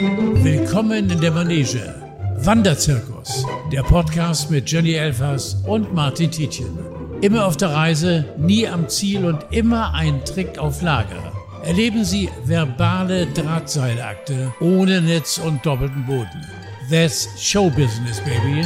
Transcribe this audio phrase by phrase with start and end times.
[0.00, 1.92] Willkommen in der Manege.
[2.36, 6.78] Wanderzirkus, der Podcast mit Jenny Elfers und Martin Tietjen.
[7.20, 11.32] Immer auf der Reise, nie am Ziel und immer ein Trick auf Lager.
[11.64, 16.46] Erleben Sie verbale Drahtseilakte ohne Netz und doppelten Boden.
[16.88, 18.64] That's Showbusiness, baby.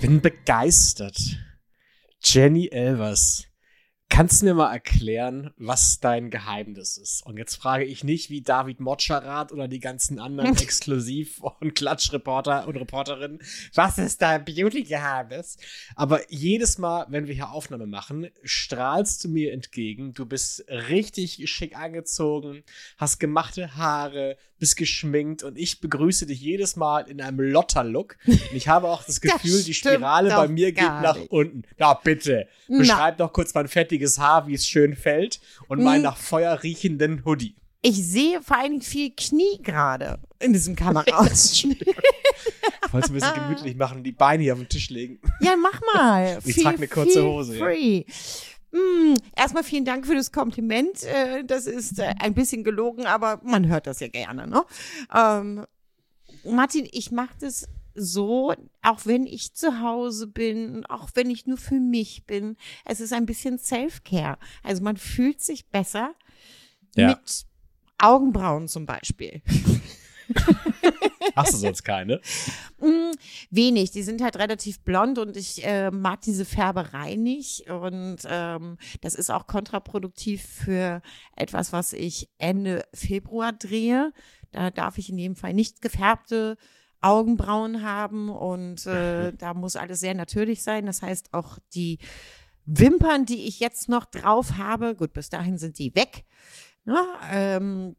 [0.00, 1.16] Bin begeistert.
[2.20, 3.44] Jenny Elvers.
[4.10, 7.26] Kannst du mir mal erklären, was dein Geheimnis ist?
[7.26, 12.68] Und jetzt frage ich nicht wie David Motscherath oder die ganzen anderen Exklusiv- und Klatschreporter
[12.68, 13.40] und Reporterinnen,
[13.74, 15.56] was ist dein Beauty-Geheimnis?
[15.96, 20.14] Aber jedes Mal, wenn wir hier Aufnahme machen, strahlst du mir entgegen.
[20.14, 22.62] Du bist richtig schick angezogen,
[22.98, 28.16] hast gemachte Haare, bist geschminkt und ich begrüße dich jedes Mal in einem Lotter-Look.
[28.26, 31.30] Und ich habe auch das Gefühl, Das die Spirale bei mir geht nach nicht.
[31.30, 31.64] unten.
[31.76, 32.78] Na bitte, Na.
[32.78, 35.38] beschreib doch kurz mein fettiges Haar, wie es schön fällt
[35.68, 36.02] und meinen Hm.
[36.04, 37.54] nach Feuer riechenden Hoodie.
[37.82, 41.84] Ich sehe vor allen Dingen viel Knie gerade in diesem Kameraausschnitt.
[42.86, 45.18] Ich wollte es ein bisschen gemütlich machen und die Beine hier auf den Tisch legen.
[45.40, 46.38] ja, mach mal.
[46.44, 47.64] Ich trage eine kurze Hose, ja.
[48.74, 51.04] Mm, erstmal vielen Dank für das Kompliment.
[51.04, 54.48] Äh, Das ist äh, ein bisschen gelogen, aber man hört das ja gerne.
[54.48, 54.64] Ne?
[55.14, 55.64] Ähm,
[56.44, 58.52] Martin, ich mache das so,
[58.82, 62.56] auch wenn ich zu Hause bin, auch wenn ich nur für mich bin.
[62.84, 64.38] Es ist ein bisschen Self-Care.
[64.64, 66.12] Also man fühlt sich besser
[66.96, 67.10] Ja.
[67.10, 67.44] mit
[67.98, 69.40] Augenbrauen zum Beispiel.
[71.36, 72.20] Hast du sonst keine?
[72.78, 73.12] Mm,
[73.50, 78.78] Wenig, die sind halt relativ blond und ich äh, mag diese Färberei nicht und ähm,
[79.00, 81.02] das ist auch kontraproduktiv für
[81.36, 84.12] etwas, was ich Ende Februar drehe.
[84.52, 86.56] Da darf ich in jedem Fall nicht gefärbte
[87.00, 90.86] Augenbrauen haben und äh, da muss alles sehr natürlich sein.
[90.86, 91.98] Das heißt auch die
[92.66, 96.24] Wimpern, die ich jetzt noch drauf habe, gut, bis dahin sind die weg.
[96.84, 96.98] Ne?
[97.30, 97.96] Ähm,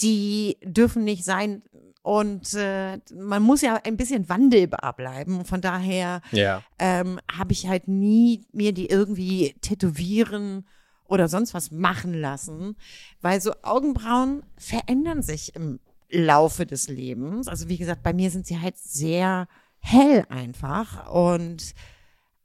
[0.00, 1.62] die dürfen nicht sein.
[2.02, 5.44] Und äh, man muss ja ein bisschen wandelbar bleiben.
[5.44, 6.62] Von daher Ja.
[6.78, 10.66] ähm, habe ich halt nie mir die irgendwie tätowieren
[11.04, 12.76] oder sonst was machen lassen,
[13.20, 15.78] weil so Augenbrauen verändern sich im
[16.08, 17.48] Laufe des Lebens.
[17.48, 19.46] Also wie gesagt, bei mir sind sie halt sehr
[19.80, 21.74] hell einfach und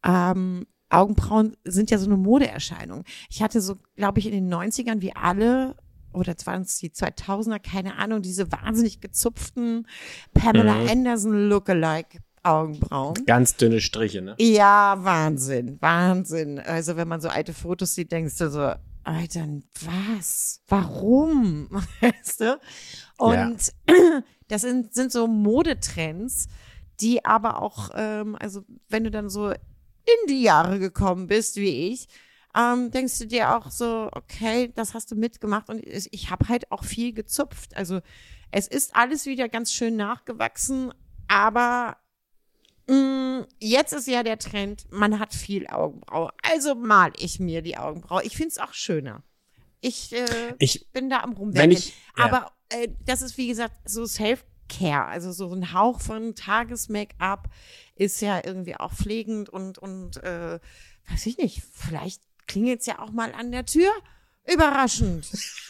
[0.03, 3.03] ähm, Augenbrauen sind ja so eine Modeerscheinung.
[3.29, 5.75] Ich hatte so, glaube ich, in den 90ern wie alle
[6.15, 9.87] oder waren es die 2000er, keine Ahnung, diese wahnsinnig gezupften
[10.33, 10.89] Pamela Mhm.
[10.89, 13.15] Anderson Lookalike Augenbrauen.
[13.25, 14.35] Ganz dünne Striche, ne?
[14.39, 16.59] Ja, Wahnsinn, Wahnsinn.
[16.59, 18.71] Also wenn man so alte Fotos sieht, denkst du so,
[19.03, 19.47] Alter,
[19.81, 20.61] was?
[20.67, 21.69] Warum?
[22.01, 22.59] Weißt du?
[23.17, 23.71] Und
[24.47, 26.47] das sind, sind so Modetrends,
[26.99, 31.91] die aber auch, ähm, also wenn du dann so in die Jahre gekommen bist, wie
[31.91, 32.07] ich,
[32.55, 36.47] ähm, denkst du dir auch so, okay, das hast du mitgemacht und ich, ich habe
[36.47, 37.75] halt auch viel gezupft.
[37.75, 38.01] Also
[38.51, 40.93] es ist alles wieder ganz schön nachgewachsen,
[41.27, 41.97] aber
[42.87, 46.31] Mm, Jetzt ist ja der Trend, man hat viel Augenbraue.
[46.43, 48.23] Also mal ich mir die Augenbraue.
[48.23, 49.23] Ich find's auch schöner.
[49.81, 51.81] Ich, äh, Ich, bin da am Rumwerkeln.
[52.17, 52.25] ja.
[52.25, 55.05] Aber äh, das ist, wie gesagt, so Self-Care.
[55.05, 57.49] Also so ein Hauch von Tages-Make-up
[57.95, 60.59] ist ja irgendwie auch pflegend und, und äh,
[61.09, 63.91] weiß ich nicht, vielleicht klingelt's ja auch mal an der Tür.
[64.47, 65.25] Überraschend.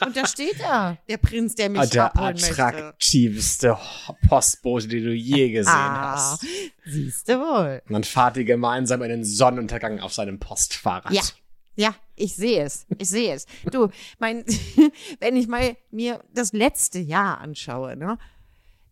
[0.06, 2.62] Und da steht er, der Prinz, der mich der abholen möchte.
[2.66, 3.78] attraktivste
[4.28, 6.46] Postbote, den du je gesehen Ah, hast.
[6.86, 7.82] siehst du wohl.
[7.88, 11.12] Und dann fahrt ihr gemeinsam in den Sonnenuntergang auf seinem Postfahrrad.
[11.14, 11.22] Ja.
[11.78, 12.86] Ja, ich sehe es.
[12.98, 13.46] Ich sehe es.
[13.70, 14.46] Du, mein,
[15.20, 18.18] wenn ich mal mir das letzte Jahr anschaue, ne,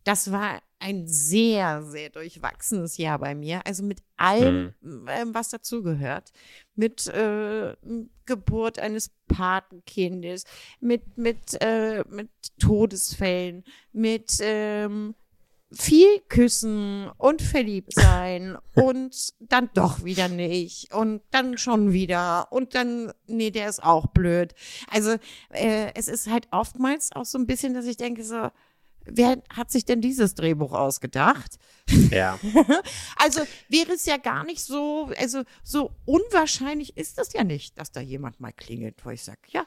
[0.04, 3.66] das war ein sehr, sehr durchwachsenes Jahr bei mir.
[3.66, 6.32] Also mit allem, ähm, was dazugehört.
[6.76, 7.76] Mit äh,
[8.26, 10.44] Geburt eines Patenkindes,
[10.82, 12.30] mit, mit, äh, mit
[12.60, 13.64] Todesfällen,
[13.94, 15.16] mit ähm,
[15.72, 22.76] viel küssen und verliebt sein und dann doch wieder nicht und dann schon wieder und
[22.76, 24.54] dann, nee, der ist auch blöd.
[24.92, 25.16] Also
[25.50, 28.50] äh, es ist halt oftmals auch so ein bisschen, dass ich denke so,
[29.06, 31.58] wer hat sich denn dieses Drehbuch ausgedacht?
[32.09, 32.40] Ja.
[33.16, 37.91] Also wäre es ja gar nicht so, also so unwahrscheinlich ist das ja nicht, dass
[37.91, 39.66] da jemand mal klingelt, wo ich sage, ja,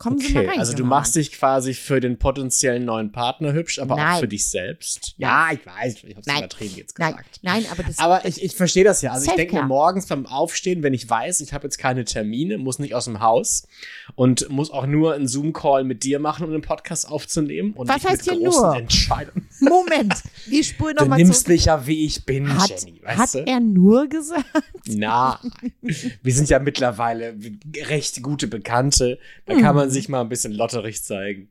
[0.00, 0.58] kommen Sie mal Okay, rein.
[0.58, 4.18] also du machst dich quasi für den potenziellen neuen Partner hübsch, aber auch Nein.
[4.20, 5.14] für dich selbst.
[5.18, 6.38] Ja, ich weiß, ich hab's Nein.
[6.38, 7.24] übertrieben jetzt gesagt.
[7.42, 9.12] Nein, nein, aber das Aber ich, ich verstehe das ja.
[9.12, 12.58] Also ich denke mir morgens beim Aufstehen, wenn ich weiß, ich habe jetzt keine Termine,
[12.58, 13.68] muss nicht aus dem Haus
[14.16, 17.74] und muss auch nur einen Zoom-Call mit dir machen, um den Podcast aufzunehmen.
[17.74, 18.76] Und Was heißt hier großen nur?
[18.76, 19.46] Entscheidungen.
[19.60, 20.14] Moment,
[20.46, 21.48] wir spulen Du nochmal nimmst zurück.
[21.48, 22.99] mich ja, wie ich bin, Hat, Jenny.
[23.04, 23.38] Hat du?
[23.46, 24.44] er nur gesagt?
[24.86, 25.40] Na,
[25.80, 27.34] wir sind ja mittlerweile
[27.88, 29.18] recht gute Bekannte.
[29.46, 31.48] Da kann man sich mal ein bisschen lotterig zeigen.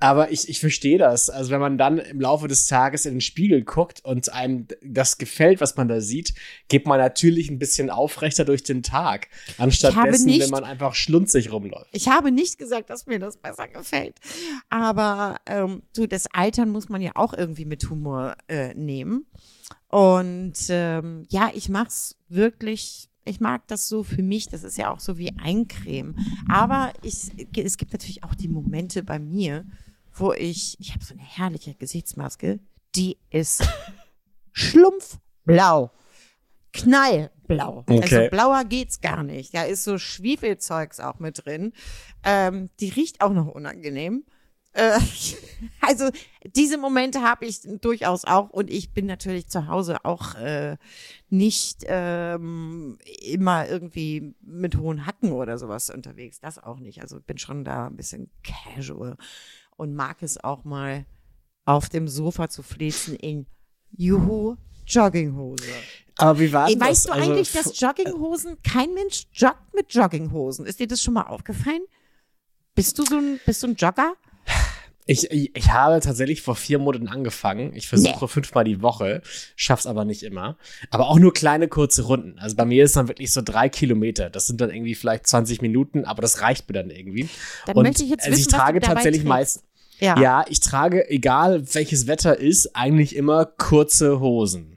[0.00, 1.30] Aber ich, ich verstehe das.
[1.30, 5.16] Also wenn man dann im Laufe des Tages in den Spiegel guckt und einem das
[5.18, 6.34] gefällt, was man da sieht,
[6.68, 9.28] geht man natürlich ein bisschen aufrechter durch den Tag.
[9.58, 11.88] Anstatt dessen, nicht- wenn man einfach schlunzig rumläuft.
[11.92, 14.16] Ich habe nicht gesagt, dass mir das besser gefällt.
[14.70, 19.26] Aber ähm, du, das Altern muss man ja auch irgendwie mit Humor äh, nehmen.
[19.88, 23.08] Und ähm, ja, ich mach's wirklich.
[23.24, 24.48] Ich mag das so für mich.
[24.48, 26.14] Das ist ja auch so wie Eincreme.
[26.48, 29.64] Aber ich, es gibt natürlich auch die Momente bei mir,
[30.14, 32.60] wo ich, ich habe so eine herrliche Gesichtsmaske,
[32.94, 33.68] die ist
[34.52, 35.90] schlumpfblau.
[36.72, 37.84] Knallblau.
[37.86, 38.00] Okay.
[38.02, 39.54] Also blauer geht's gar nicht.
[39.54, 41.72] Da ist so Schwefelzeugs auch mit drin.
[42.22, 44.24] Ähm, die riecht auch noch unangenehm.
[44.76, 44.98] Äh,
[45.80, 46.10] also
[46.54, 50.76] diese Momente habe ich durchaus auch und ich bin natürlich zu Hause auch äh,
[51.28, 56.40] nicht ähm, immer irgendwie mit hohen Hacken oder sowas unterwegs.
[56.40, 57.00] Das auch nicht.
[57.02, 59.16] Also bin schon da ein bisschen casual
[59.76, 61.06] und mag es auch mal
[61.64, 63.46] auf dem Sofa zu flitzen in
[63.90, 64.56] Juhu
[64.86, 65.64] Jogginghose.
[66.18, 67.12] Aber wie war Ey, denn weißt das?
[67.12, 70.64] du Also, eigentlich, dass Jogginghosen, kein Mensch joggt mit Jogginghosen?
[70.64, 71.82] Ist dir das schon mal aufgefallen?
[72.74, 74.14] Bist du so ein, bist du ein Jogger?
[75.08, 77.74] Ich, ich, ich habe tatsächlich vor vier Monaten angefangen.
[77.76, 79.22] Ich versuche fünfmal die Woche,
[79.54, 80.56] schaff's aber nicht immer.
[80.90, 82.38] Aber auch nur kleine, kurze Runden.
[82.40, 84.30] Also bei mir ist dann wirklich so drei Kilometer.
[84.30, 87.28] Das sind dann irgendwie vielleicht 20 Minuten, aber das reicht mir dann irgendwie.
[87.66, 89.62] Dann Und möchte ich jetzt also ich wissen, trage tatsächlich meist,
[90.00, 90.20] Ja.
[90.20, 94.75] ja, ich trage, egal welches Wetter ist, eigentlich immer kurze Hosen.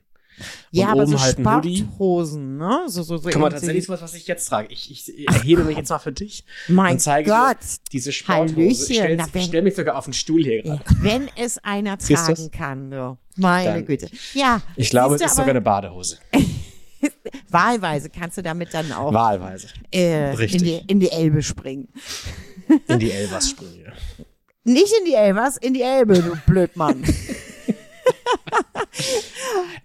[0.72, 1.38] Ja, aber so halt.
[1.40, 2.84] Sporthosen, ne?
[2.88, 4.68] So, so, so Guck mal, tatsächlich sowas, was ich jetzt trage.
[4.72, 7.58] Ich, ich erhebe mich jetzt mal für dich Mein und zeige Gott.
[7.62, 8.56] dir diese Sporthose.
[8.56, 10.86] Hallöchen, Ich stell, na, ich wenn- stell mich sogar auf den Stuhl hier Ja, gerade.
[11.02, 13.18] wenn es einer tragen kann, so.
[13.36, 14.10] Meine Dann- Güte.
[14.34, 14.62] Ja.
[14.76, 16.18] Ich glaube, es ist du, sogar eine Badehose.
[17.50, 19.68] Wahlweise kannst du damit dann auch Wahlweise.
[19.94, 21.88] äh, in, die, in die Elbe springen.
[22.88, 23.86] In die Elvas springen.
[24.66, 27.04] Nicht in die Elbers, in die Elbe, du Blödmann.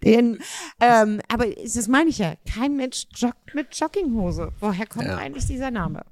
[0.03, 0.39] Den,
[0.81, 2.35] ähm, aber das meine ich ja.
[2.53, 4.53] Kein Mensch joggt mit Jogginghose.
[4.61, 5.17] Woher kommt Ja.
[5.17, 6.05] eigentlich dieser Name?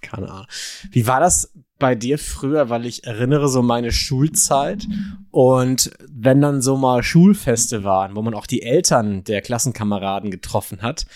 [0.00, 0.46] Keine Ahnung.
[0.90, 2.70] Wie war das bei dir früher?
[2.70, 4.86] Weil ich erinnere so meine Schulzeit
[5.32, 10.82] und wenn dann so mal Schulfeste waren, wo man auch die Eltern der Klassenkameraden getroffen
[10.82, 11.06] hat,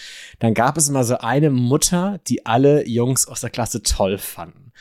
[0.42, 4.72] dann gab es immer so eine Mutter, die alle Jungs aus der Klasse toll fanden.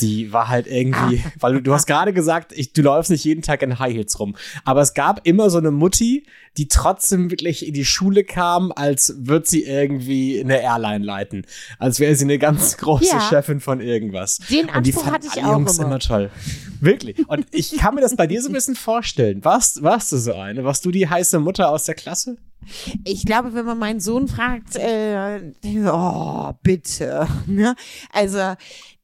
[0.00, 3.42] Die war halt irgendwie, weil du, du hast gerade gesagt, ich, du läufst nicht jeden
[3.42, 4.34] Tag in High Heels rum.
[4.64, 6.26] Aber es gab immer so eine Mutti,
[6.56, 11.44] die trotzdem wirklich in die Schule kam, als würde sie irgendwie eine Airline leiten.
[11.78, 13.20] Als wäre sie eine ganz große Ja.
[13.20, 14.38] Chefin von irgendwas.
[14.48, 15.86] Den Und die Anspruch fanden hatte ich alle auch Jungs immer.
[15.88, 16.30] immer toll.
[16.80, 17.28] Wirklich.
[17.28, 19.44] Und ich kann mir das bei dir so ein bisschen vorstellen.
[19.44, 20.64] Warst, warst du so eine?
[20.64, 22.38] Warst du die heiße Mutter aus der Klasse?
[23.04, 25.52] Ich glaube, wenn man meinen Sohn fragt, äh,
[25.86, 27.26] oh, bitte.
[27.46, 27.74] Ne?
[28.12, 28.54] Also,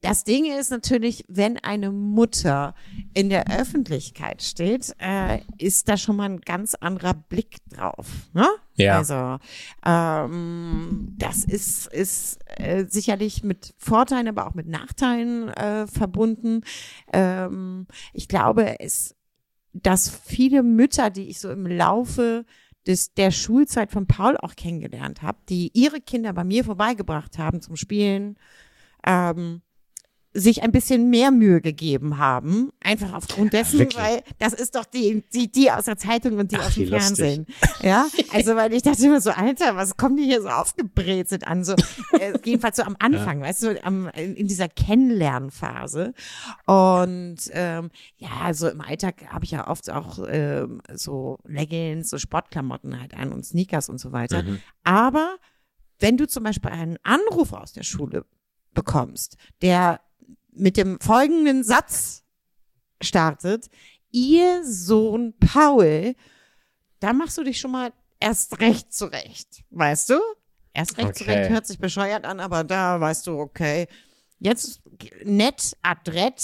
[0.01, 2.75] das Ding ist natürlich, wenn eine Mutter
[3.15, 8.07] in der Öffentlichkeit steht, äh, ist da schon mal ein ganz anderer Blick drauf.
[8.33, 8.47] Ne?
[8.77, 8.99] Ja.
[8.99, 9.39] Also,
[9.85, 16.63] ähm, das ist, ist äh, sicherlich mit Vorteilen, aber auch mit Nachteilen äh, verbunden.
[17.13, 19.17] Ähm, ich glaube, es,
[19.73, 22.45] dass viele Mütter, die ich so im Laufe
[22.89, 27.61] des, der Schulzeit von Paul auch kennengelernt habe, die ihre Kinder bei mir vorbeigebracht haben
[27.61, 28.37] zum Spielen,
[29.07, 29.63] ähm,
[30.39, 32.71] sich ein bisschen mehr Mühe gegeben haben.
[32.81, 34.03] Einfach aufgrund dessen, wirklich?
[34.03, 36.87] weil das ist doch die, die, die aus der Zeitung und die Ach, aus dem
[36.87, 37.17] wie lustig.
[37.17, 37.47] Fernsehen.
[37.83, 41.65] Ja, also weil ich dachte immer so, Alter, was kommt die hier so aufgebrezelt an?
[41.65, 41.75] So,
[42.19, 46.15] äh, jedenfalls so am Anfang, weißt du, am, in, in dieser Kennenlernphase.
[46.67, 52.19] Und ähm, ja, so im Alltag habe ich ja oft auch ähm, so Leggings, so
[52.19, 54.43] Sportklamotten halt an und Sneakers und so weiter.
[54.43, 54.61] Mhm.
[54.85, 55.37] Aber
[55.99, 58.25] wenn du zum Beispiel einen Anruf aus der Schule
[58.75, 60.01] bekommst, der
[60.59, 62.25] mit dem folgenden Satz
[63.03, 63.69] startet,
[64.11, 66.15] ihr Sohn Paul,
[67.01, 70.21] da machst du dich schon mal erst recht zurecht, weißt du?
[70.75, 71.25] Erst recht Okay.
[71.25, 73.87] zurecht hört sich bescheuert an, aber da weißt du, okay,
[74.39, 74.81] jetzt
[75.25, 76.43] nett, adrett,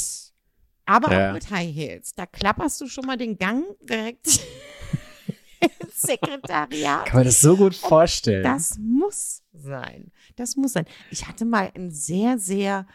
[0.87, 1.29] aber Ja.
[1.29, 2.15] auch mit High Heels.
[2.15, 4.27] Da klapperst du schon mal den Gang direkt
[5.81, 7.07] ins Sekretariat.
[7.07, 8.43] Kann man das so gut vorstellen?
[8.45, 10.11] Das muss sein.
[10.37, 10.85] Das muss sein.
[11.11, 12.87] Ich hatte mal einen sehr, sehr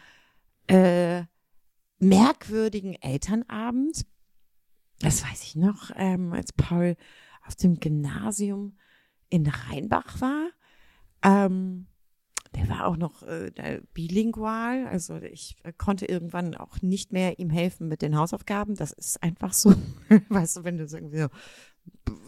[0.70, 1.24] äh,
[1.98, 4.06] merkwürdigen Elternabend.
[5.00, 6.96] Das weiß ich noch, ähm, als Paul
[7.46, 8.76] auf dem Gymnasium
[9.28, 10.50] in Rheinbach war.
[11.22, 11.86] Ähm,
[12.54, 17.50] der war auch noch äh, bilingual, also ich äh, konnte irgendwann auch nicht mehr ihm
[17.50, 18.74] helfen mit den Hausaufgaben.
[18.74, 19.72] Das ist einfach so,
[20.28, 21.26] weißt du, wenn du irgendwie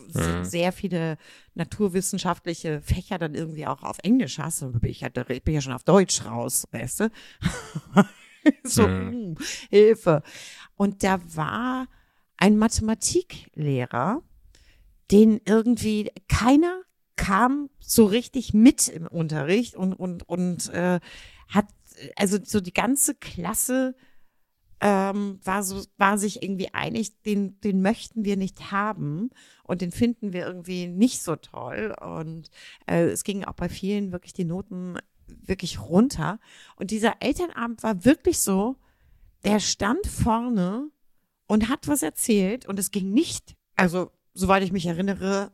[0.09, 1.17] so sehr viele
[1.55, 5.61] naturwissenschaftliche Fächer dann irgendwie auch auf Englisch hast, dann bin ich ja, ich bin ja
[5.61, 7.11] schon auf Deutsch raus, weißt du?
[8.65, 9.37] so, mhm.
[9.71, 10.23] Hilfe.
[10.77, 11.89] Und da war
[12.37, 14.23] ein Mathematiklehrer,
[15.11, 16.83] den irgendwie keiner
[17.17, 20.99] kam so richtig mit im Unterricht und und und äh,
[21.49, 21.67] hat
[22.17, 23.95] also so die ganze Klasse
[24.81, 29.31] ähm, war so war sich irgendwie einig, den den möchten wir nicht haben
[29.63, 32.51] und den finden wir irgendwie nicht so toll und
[32.87, 36.39] äh, es ging auch bei vielen wirklich die Noten wirklich runter
[36.77, 38.77] und dieser Elternabend war wirklich so,
[39.45, 40.91] der stand vorne
[41.47, 45.53] und hat was erzählt und es ging nicht, also soweit ich mich erinnere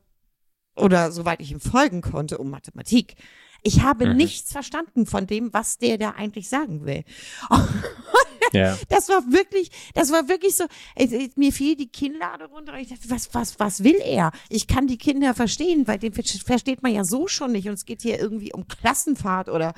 [0.76, 3.16] oder soweit ich ihm folgen konnte, um Mathematik.
[3.62, 4.16] Ich habe mhm.
[4.16, 7.04] nichts verstanden von dem, was der da eigentlich sagen will.
[8.88, 10.64] Das war wirklich, das war wirklich so,
[11.36, 14.32] mir fiel die Kinnlade runter und ich dachte, was, was, was will er?
[14.48, 17.84] Ich kann die Kinder verstehen, weil den versteht man ja so schon nicht und es
[17.84, 19.74] geht hier irgendwie um Klassenfahrt oder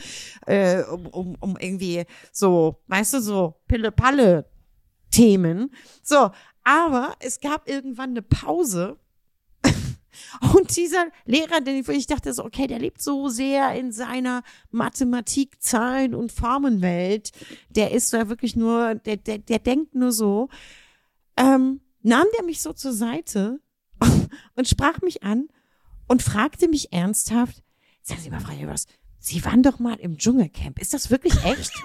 [0.46, 4.46] äh, um, um, um irgendwie so, weißt du, so Pille-Palle
[5.10, 5.70] Themen.
[6.02, 6.30] So,
[6.64, 8.96] aber es gab irgendwann eine Pause.
[10.54, 15.62] Und dieser Lehrer, den ich dachte so, okay, der lebt so sehr in seiner Mathematik,
[15.62, 17.30] Zahlen und Formenwelt.
[17.70, 20.48] Der ist da wirklich nur, der, der, der denkt nur so.
[21.36, 23.60] Ähm, nahm der mich so zur Seite
[24.56, 25.48] und sprach mich an
[26.08, 27.62] und fragte mich ernsthaft,
[28.02, 28.86] sagen Sie mal, Frau Jebers,
[29.22, 30.80] Sie waren doch mal im Dschungelcamp.
[30.80, 31.72] Ist das wirklich echt?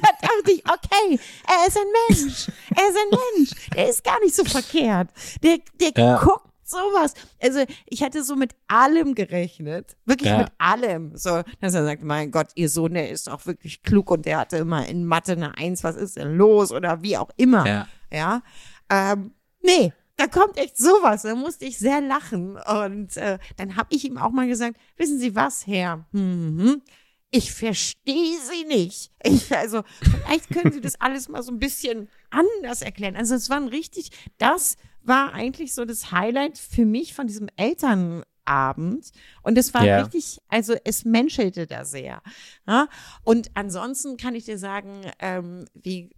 [0.00, 2.48] da dachte ich, okay, er ist ein Mensch.
[2.74, 3.50] Er ist ein Mensch.
[3.74, 5.10] Der ist gar nicht so verkehrt.
[5.42, 6.18] Der, der ja.
[6.18, 7.14] guckt sowas.
[7.40, 9.96] Also ich hatte so mit allem gerechnet.
[10.04, 10.38] Wirklich ja.
[10.38, 11.16] mit allem.
[11.16, 14.38] So, dass er sagt, mein Gott, ihr Sohn, der ist auch wirklich klug und der
[14.38, 16.72] hatte immer in Mathe eine Eins, was ist denn los?
[16.72, 17.66] Oder wie auch immer.
[17.66, 17.88] Ja.
[18.10, 18.42] ja?
[18.90, 19.32] Ähm,
[19.62, 21.22] nee, da kommt echt sowas.
[21.22, 22.56] Da musste ich sehr lachen.
[22.56, 26.06] Und äh, dann habe ich ihm auch mal gesagt, wissen Sie was, Herr?
[26.12, 26.82] Mhm.
[27.30, 29.10] Ich verstehe Sie nicht.
[29.22, 33.16] Ich, also, vielleicht können Sie das alles mal so ein bisschen anders erklären.
[33.16, 39.10] Also, es war richtig, das war eigentlich so das Highlight für mich von diesem Elternabend.
[39.42, 40.02] Und es war ja.
[40.02, 42.22] richtig, also es menschelte da sehr.
[42.66, 42.88] Ja?
[43.22, 46.10] Und ansonsten kann ich dir sagen, ähm, wie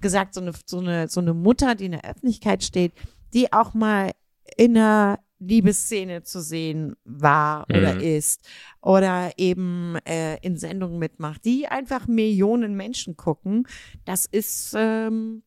[0.00, 2.92] gesagt, so eine, so, eine, so eine Mutter, die in der Öffentlichkeit steht,
[3.34, 4.12] die auch mal
[4.56, 8.00] in einer Liebesszene zu sehen war oder mhm.
[8.00, 8.46] ist
[8.82, 13.66] oder eben äh, in Sendungen mitmacht, die einfach Millionen Menschen gucken,
[14.04, 15.42] das ist ähm,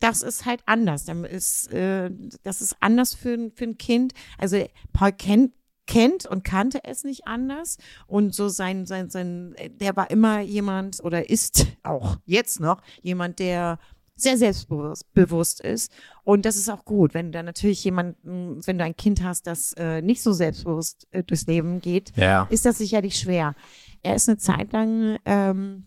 [0.00, 1.04] das ist halt anders.
[1.04, 2.10] Das ist, äh,
[2.42, 4.12] das ist anders für, für ein Kind.
[4.38, 5.52] Also Paul kennt
[5.86, 11.04] kennt und kannte es nicht anders und so sein sein sein der war immer jemand
[11.04, 13.78] oder ist auch jetzt noch jemand der
[14.16, 15.92] sehr selbstbewusst ist.
[16.22, 19.46] Und das ist auch gut, wenn du dann natürlich jemanden, wenn du ein Kind hast,
[19.46, 22.46] das äh, nicht so selbstbewusst äh, durchs Leben geht, ja.
[22.50, 23.54] ist das sicherlich schwer.
[24.02, 25.86] Er ist eine Zeit lang, ähm,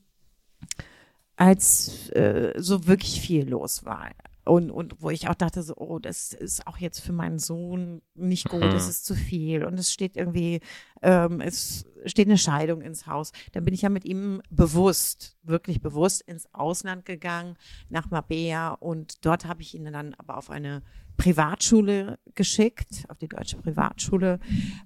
[1.37, 4.11] als äh, so wirklich viel los war.
[4.43, 8.01] Und, und wo ich auch dachte, so, oh, das ist auch jetzt für meinen Sohn
[8.15, 8.89] nicht gut, es mhm.
[8.89, 9.65] ist zu viel.
[9.65, 10.61] Und es steht irgendwie,
[11.01, 13.31] ähm, es steht eine Scheidung ins Haus.
[13.51, 17.57] Dann bin ich ja mit ihm bewusst, wirklich bewusst ins Ausland gegangen,
[17.89, 18.69] nach Mabea.
[18.69, 20.81] Und dort habe ich ihn dann aber auf eine
[21.17, 24.39] Privatschule geschickt, auf die deutsche Privatschule,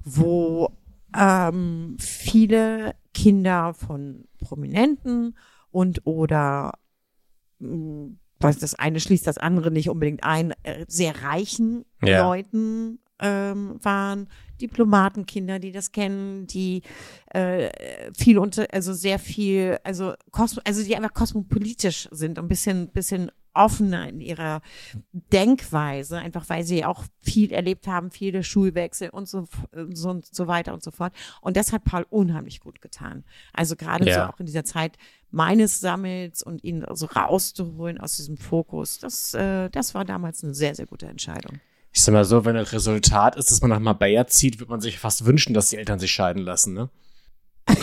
[0.03, 0.75] wo
[1.15, 5.35] ähm, viele Kinder von Prominenten
[5.71, 6.73] und oder
[7.59, 12.23] mm, was das eine schließt das andere nicht unbedingt ein, äh, sehr reichen ja.
[12.23, 14.27] Leuten ähm, waren,
[14.59, 16.81] Diplomatenkinder, die das kennen, die
[17.27, 17.69] äh,
[18.17, 23.31] viel unter, also sehr viel, also kosmo, also die einfach kosmopolitisch sind, ein bisschen, bisschen
[23.53, 24.61] offener in ihrer
[25.11, 29.47] Denkweise, einfach weil sie auch viel erlebt haben, viele Schulwechsel und so,
[29.89, 31.13] so, und so weiter und so fort.
[31.41, 33.25] Und das hat Paul unheimlich gut getan.
[33.51, 34.13] Also gerade ja.
[34.13, 34.97] so auch in dieser Zeit
[35.31, 40.53] meines Sammels und ihn so rauszuholen aus diesem Fokus, das, äh, das war damals eine
[40.53, 41.59] sehr, sehr gute Entscheidung
[41.93, 44.81] ich sag mal so, wenn das Resultat ist, dass man nach Marbella zieht, wird man
[44.81, 46.89] sich fast wünschen, dass die Eltern sich scheiden lassen, ne?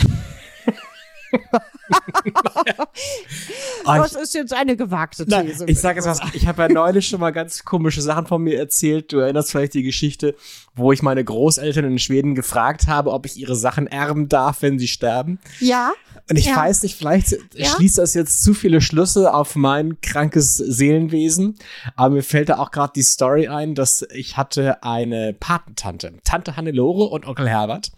[3.85, 5.63] das ist jetzt eine gewagte These.
[5.63, 8.41] Na, ich sage jetzt was, ich habe ja neulich schon mal ganz komische Sachen von
[8.41, 9.11] mir erzählt.
[9.13, 10.35] Du erinnerst vielleicht die Geschichte,
[10.75, 14.79] wo ich meine Großeltern in Schweden gefragt habe, ob ich ihre Sachen erben darf, wenn
[14.79, 15.39] sie sterben.
[15.59, 15.93] Ja.
[16.29, 16.55] Und ich ja.
[16.55, 17.65] weiß nicht, vielleicht ja.
[17.65, 21.57] schließt das jetzt zu viele Schlüsse auf mein krankes Seelenwesen.
[21.95, 26.55] Aber mir fällt da auch gerade die Story ein, dass ich hatte eine Patentante, Tante
[26.55, 27.91] Hannelore und Onkel Herbert.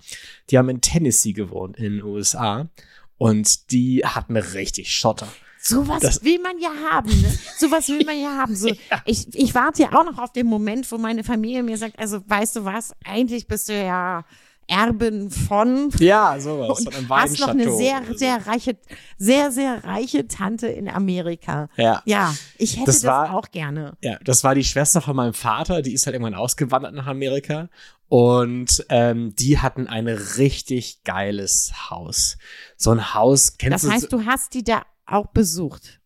[0.50, 2.70] Die haben in Tennessee gewohnt in den USA.
[3.18, 5.28] Und die hat mir richtig Schotter.
[5.60, 7.38] Sowas Das- will man ja haben, ne?
[7.58, 8.56] Sowas will man ja haben.
[8.56, 8.70] So,
[9.06, 12.22] ich, ich warte ja auch noch auf den Moment, wo meine Familie mir sagt, also
[12.28, 14.26] weißt du was, eigentlich bist du ja
[14.72, 16.80] Erbin von Ja, sowas.
[16.80, 18.78] und von einem hast noch eine sehr, sehr reiche,
[19.18, 21.68] sehr, sehr reiche Tante in Amerika.
[21.75, 22.01] Ja.
[22.06, 23.98] Ja, ich hätte Das das, war- auch gerne.
[24.01, 27.70] Ja, das war die Schwester von meinem Vater, die ist halt irgendwann ausgewandert nach Amerika.
[28.08, 32.38] Und ähm, die hatten ein richtig geiles Haus.
[32.75, 33.92] So ein Haus, kennst Das du?
[33.92, 36.00] heißt, du hast die da auch besucht.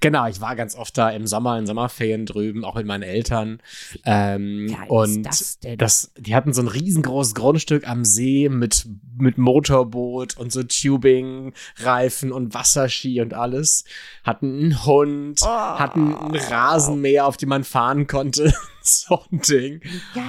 [0.00, 3.60] Genau, ich war ganz oft da im Sommer, in Sommerferien drüben, auch mit meinen Eltern.
[4.04, 8.86] Ähm, ist und das das, die hatten so ein riesengroßes Grundstück am See mit,
[9.18, 13.84] mit Motorboot und so Tubing, Reifen und Wasserski und alles.
[14.22, 15.46] Hatten einen Hund, Oh.
[15.48, 18.52] hatten einen Rasenmäher, auf dem man fahren konnte.
[18.86, 19.80] so ein Ding.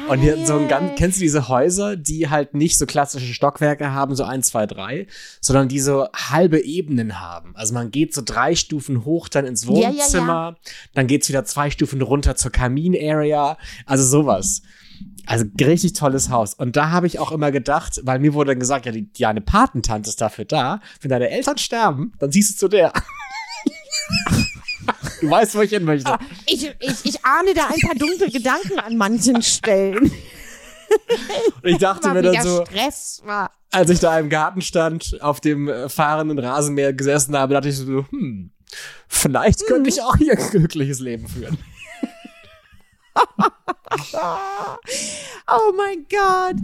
[0.07, 0.95] Und die hatten so ein ganz, Geil.
[0.97, 5.07] kennst du diese Häuser, die halt nicht so klassische Stockwerke haben, so eins, zwei, drei,
[5.41, 7.55] sondern die so halbe Ebenen haben.
[7.55, 9.89] Also man geht so drei Stufen hoch dann ins Ja, ja, ja.
[9.89, 10.57] Wohnzimmer,
[10.93, 14.61] dann geht's wieder zwei Stufen runter zur Kamin-Area, also sowas.
[15.27, 16.53] Also richtig tolles Haus.
[16.53, 19.29] Und da habe ich auch immer gedacht, weil mir wurde dann gesagt, ja, die, ja,
[19.29, 20.81] eine Patentante ist dafür da.
[21.01, 22.93] Wenn deine Eltern sterben, dann siehst du zu der.
[25.21, 26.17] Du weißt, wo ich hin möchte.
[26.45, 30.11] Ich, ich, ich ahne da ein paar dunkle Gedanken an manchen Stellen.
[31.61, 33.51] Und ich dachte mir dann so, Stress war.
[33.71, 37.77] als ich da im Garten stand, auf dem äh, fahrenden Rasenmäher gesessen habe, dachte ich
[37.77, 38.51] so, hm,
[39.07, 41.57] vielleicht könnte ich auch hier ein glückliches Leben führen.
[45.47, 46.55] Oh mein Gott.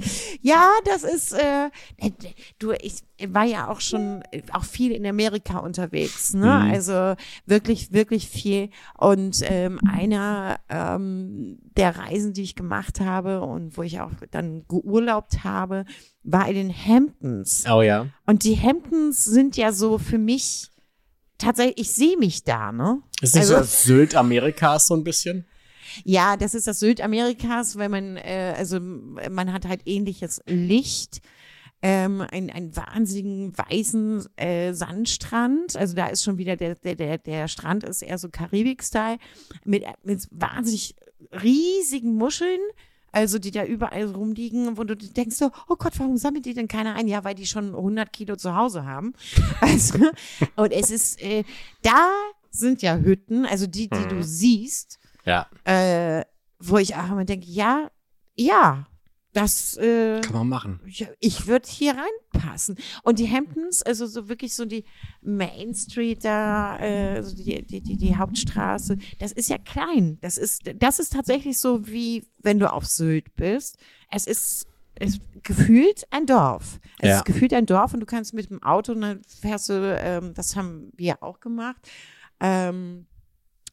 [0.41, 2.11] Ja, das ist, äh, äh,
[2.57, 2.95] du, ich
[3.27, 6.45] war ja auch schon äh, auch viel in Amerika unterwegs, ne?
[6.65, 6.71] Mhm.
[6.71, 8.69] Also wirklich, wirklich viel.
[8.97, 14.65] Und ähm, einer ähm, der Reisen, die ich gemacht habe und wo ich auch dann
[14.67, 15.85] geurlaubt habe,
[16.23, 17.63] war in den Hamptons.
[17.71, 18.07] Oh ja.
[18.25, 20.69] Und die Hamptons sind ja so für mich
[21.37, 22.99] tatsächlich, ich sehe mich da, ne?
[23.21, 25.45] Ist nicht so Also- das Sylt Amerikas so ein bisschen?
[26.03, 31.21] Ja, das ist das Südamerikas, weil man, äh, also man hat halt ähnliches Licht.
[31.83, 35.75] Ähm, ein, einen wahnsinnigen weißen äh, Sandstrand.
[35.75, 39.17] Also da ist schon wieder der, der, der, der Strand ist eher so Karibik-Style
[39.65, 40.95] mit, mit wahnsinnig
[41.41, 42.59] riesigen Muscheln.
[43.11, 46.67] Also die da überall rumliegen, wo du denkst so, oh Gott, warum sammelt die denn
[46.67, 47.07] keiner ein?
[47.07, 49.13] Ja, weil die schon 100 Kilo zu Hause haben.
[49.59, 49.99] Also,
[50.55, 51.43] und es ist, äh,
[51.81, 52.09] da
[52.49, 55.47] sind ja Hütten, also die, die du siehst, Ja.
[55.65, 56.23] äh,
[56.59, 57.89] wo ich auch immer denke, ja,
[58.35, 58.87] ja,
[59.33, 60.81] das, äh, Kann man machen.
[60.85, 62.77] ja, ich würde hier reinpassen.
[63.03, 64.83] Und die Hamptons, also so wirklich so die
[65.21, 70.17] Main Street da, äh, so die, die, die, die Hauptstraße, das ist ja klein.
[70.21, 73.77] Das ist, das ist tatsächlich so wie wenn du auf Sylt bist.
[74.09, 76.79] Es ist, es ist gefühlt ein Dorf.
[76.99, 77.17] Es Ja.
[77.19, 80.33] ist gefühlt ein Dorf und du kannst mit dem Auto, und dann fährst du, ähm,
[80.33, 81.89] das haben wir auch gemacht,
[82.41, 83.07] ähm,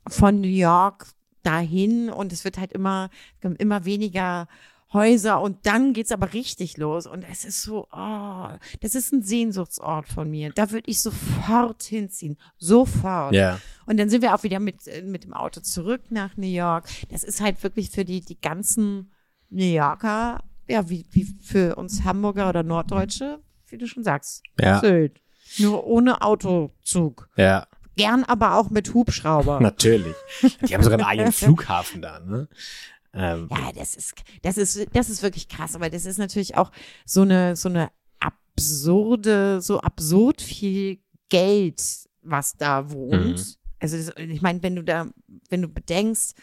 [0.06, 1.06] von New York
[1.42, 3.10] dahin und es wird halt immer,
[3.58, 4.48] immer weniger
[4.92, 8.48] Häuser und dann geht's aber richtig los und es ist so, oh,
[8.80, 10.50] das ist ein Sehnsuchtsort von mir.
[10.54, 13.34] Da würde ich sofort hinziehen, sofort.
[13.34, 13.60] Ja.
[13.84, 16.88] Und dann sind wir auch wieder mit, äh, mit dem Auto zurück nach New York.
[17.10, 19.12] Das ist halt wirklich für die, die ganzen
[19.50, 24.80] New Yorker, ja, wie, wie für uns Hamburger oder Norddeutsche, wie du schon sagst, Ja.
[24.80, 25.20] Sylt.
[25.58, 27.28] Nur ohne Autozug.
[27.36, 27.66] Ja.
[27.98, 29.60] Gern aber auch mit Hubschrauber.
[29.60, 30.14] Natürlich.
[30.66, 32.48] Die haben sogar einen eigenen Flughafen da, ne?
[33.12, 36.70] Ähm, Ja, das ist, das ist, das ist wirklich krass, aber das ist natürlich auch
[37.04, 41.82] so eine, so eine absurde, so absurd viel Geld,
[42.22, 43.38] was da wohnt.
[43.38, 43.54] Mhm.
[43.80, 45.06] Also das, ich meine, wenn du da,
[45.50, 46.34] wenn du bedenkst,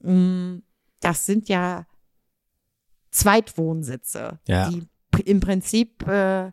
[0.00, 0.60] mh,
[1.00, 1.86] das sind ja
[3.10, 4.70] Zweitwohnsitze, Ja.
[4.70, 4.86] die
[5.24, 6.52] im Prinzip äh,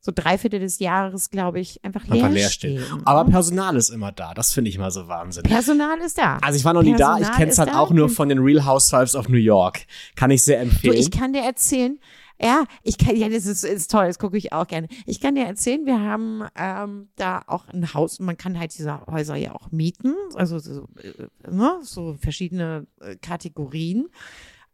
[0.00, 2.82] so drei Viertel des Jahres, glaube ich, einfach leer, einfach leer stehen.
[2.82, 3.02] stehen.
[3.06, 3.28] Aber?
[3.28, 4.32] Personal ist immer da.
[4.32, 5.42] Das finde ich mal so Wahnsinn.
[5.42, 6.38] Personal ist da.
[6.38, 7.14] Also ich war noch nie da.
[7.14, 7.78] Ich Personal kenne es halt da.
[7.78, 9.86] auch nur von den Real Housewives of New York.
[10.14, 10.94] Kann ich sehr Du, empfehlen.
[10.94, 11.98] ich kann dir erzählen,
[12.40, 14.86] ja, ich kann, ja, das ist, ist toll, das gucke ich auch gerne.
[15.06, 19.04] Ich kann dir erzählen, wir haben ähm, da auch ein Haus, man kann halt diese
[19.08, 24.08] Häuser ja auch mieten, also so, äh, ne, so verschiedene äh, Kategorien.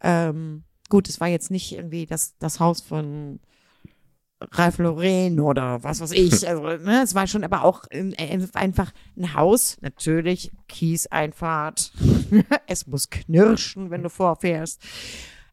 [0.03, 3.41] Ähm, gut, es war jetzt nicht irgendwie das, das Haus von
[4.53, 6.45] Ralph Lauren oder was weiß ich.
[6.55, 8.13] Also, ne, es war schon aber auch äh,
[8.55, 11.93] einfach ein Haus, natürlich, Kieseinfahrt.
[12.67, 14.83] es muss knirschen, wenn du vorfährst.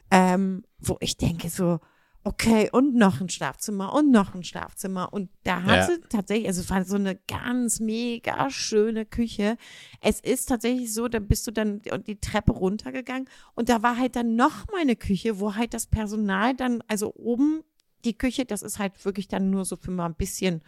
[0.10, 1.80] Ähm, wo ich denke so,
[2.24, 5.12] okay, und noch ein Schlafzimmer und noch ein Schlafzimmer.
[5.12, 9.58] Und da hatte tatsächlich, also es war so eine ganz mega schöne Küche.
[10.02, 14.16] Es ist tatsächlich so, da bist du dann die Treppe runtergegangen und da war halt
[14.16, 17.64] dann noch mal eine Küche, wo halt das Personal dann, also oben
[18.06, 20.62] die Küche, das ist halt wirklich dann nur so für mal ein bisschen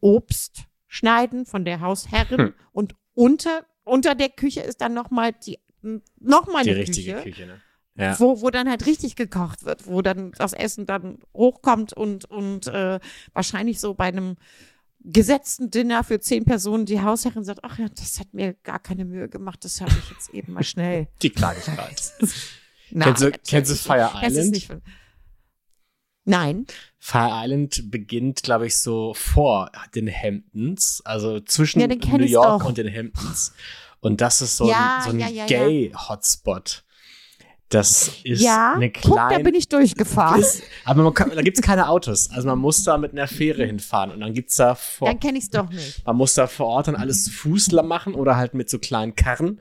[0.00, 2.54] Obst schneiden von der Hausherrin Hm.
[2.72, 5.58] und unter, unter der Küche ist dann nochmal die,
[6.18, 7.22] nochmal Die eine richtige Küche.
[7.30, 7.60] Küche, ne?
[7.94, 8.18] Ja.
[8.18, 12.66] Wo, wo dann halt richtig gekocht wird, wo dann das Essen dann hochkommt und, und
[12.68, 12.98] äh,
[13.34, 14.36] wahrscheinlich so bei einem
[15.00, 19.04] gesetzten Dinner für zehn Personen die Hausherrin sagt, ach ja, das hat mir gar keine
[19.04, 21.08] Mühe gemacht, das habe ich jetzt eben mal schnell.
[21.22, 22.12] Die Kleinigkeit.
[22.92, 23.74] Na, Kennst du- kennst du.
[23.74, 24.50] Fire Das ist Island?
[24.52, 24.70] nicht
[26.24, 26.66] Nein.
[26.98, 32.78] Fire Island beginnt, glaube ich, so vor den Hamptons, also zwischen Ja, New York und
[32.78, 33.52] den Hamptons.
[34.00, 35.46] Und das ist so Ja, ein, so ein ja.
[35.46, 36.84] Gay-Hotspot.
[37.68, 39.44] Das ist ja, eine guck, da kleine.
[39.44, 40.44] bin ich durchgefahren.
[40.84, 42.30] Aber kann, da gibt's keine Autos.
[42.30, 45.38] Also man muss da mit einer Fähre hinfahren und dann gibt's da vor, Dann kenne
[45.38, 46.04] ich es doch nicht.
[46.04, 49.16] man muss da vor Ort dann alles zu Fuß machen oder halt mit so kleinen
[49.16, 49.58] Karren.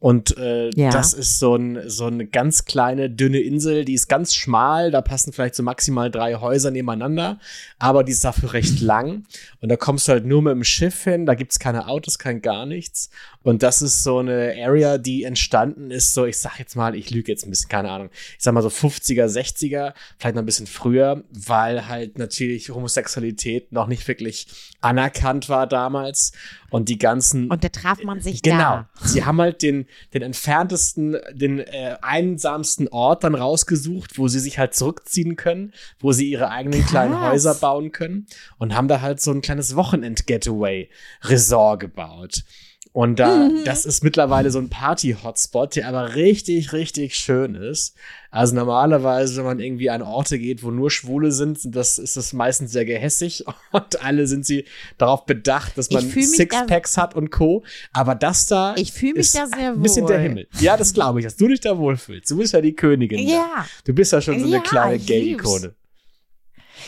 [0.00, 0.88] Und äh, Ja.
[0.90, 5.02] das ist so, ein, so eine ganz kleine, dünne Insel, die ist ganz schmal, da
[5.02, 7.38] passen vielleicht so maximal drei Häuser nebeneinander,
[7.78, 9.24] aber die ist dafür recht lang.
[9.60, 12.40] Und da kommst du halt nur mit dem Schiff hin, da gibt's keine Autos, kein
[12.40, 13.10] gar nichts.
[13.42, 17.10] Und das ist so eine Area, die entstanden ist, so, ich sag jetzt mal, ich
[17.10, 18.08] lüge jetzt ein bisschen, keine Ahnung,
[18.38, 23.70] ich sag mal so 50er, 60er, vielleicht noch ein bisschen früher, weil halt natürlich Homosexualität
[23.72, 24.46] noch nicht wirklich
[24.80, 26.32] anerkannt war damals.
[26.70, 28.58] Und die ganzen Und da traf man sich Genau.
[28.58, 28.88] da.
[29.02, 34.58] Sie haben halt den, den entferntesten, den äh, einsamsten Ort dann rausgesucht, wo sie sich
[34.58, 37.32] halt zurückziehen können, wo sie ihre eigenen kleinen Krass.
[37.32, 38.26] Häuser bauen können
[38.58, 42.44] und haben da halt so ein kleines Wochenend-Getaway-Resort gebaut.
[42.92, 43.64] Und da, Mhm.
[43.64, 47.94] das ist mittlerweile so ein Party-Hotspot, der aber richtig, richtig schön ist.
[48.32, 52.32] Also normalerweise, wenn man irgendwie an Orte geht, wo nur Schwule sind, das, ist das
[52.32, 54.64] meistens sehr gehässig und alle sind sie
[54.98, 57.62] darauf bedacht, dass man Sixpacks hat und Co.
[57.92, 59.78] Aber das da Ich fühle mich ist da sehr wohl.
[59.78, 60.48] ein bisschen der Himmel.
[60.58, 62.28] Ja, das glaube ich, dass du dich da wohlfühlst.
[62.30, 63.24] Du bist ja die Königin.
[63.26, 63.32] da.
[63.32, 63.66] Ja.
[63.84, 65.74] Du bist ja schon so eine Ja, kleine Gay-Ikone.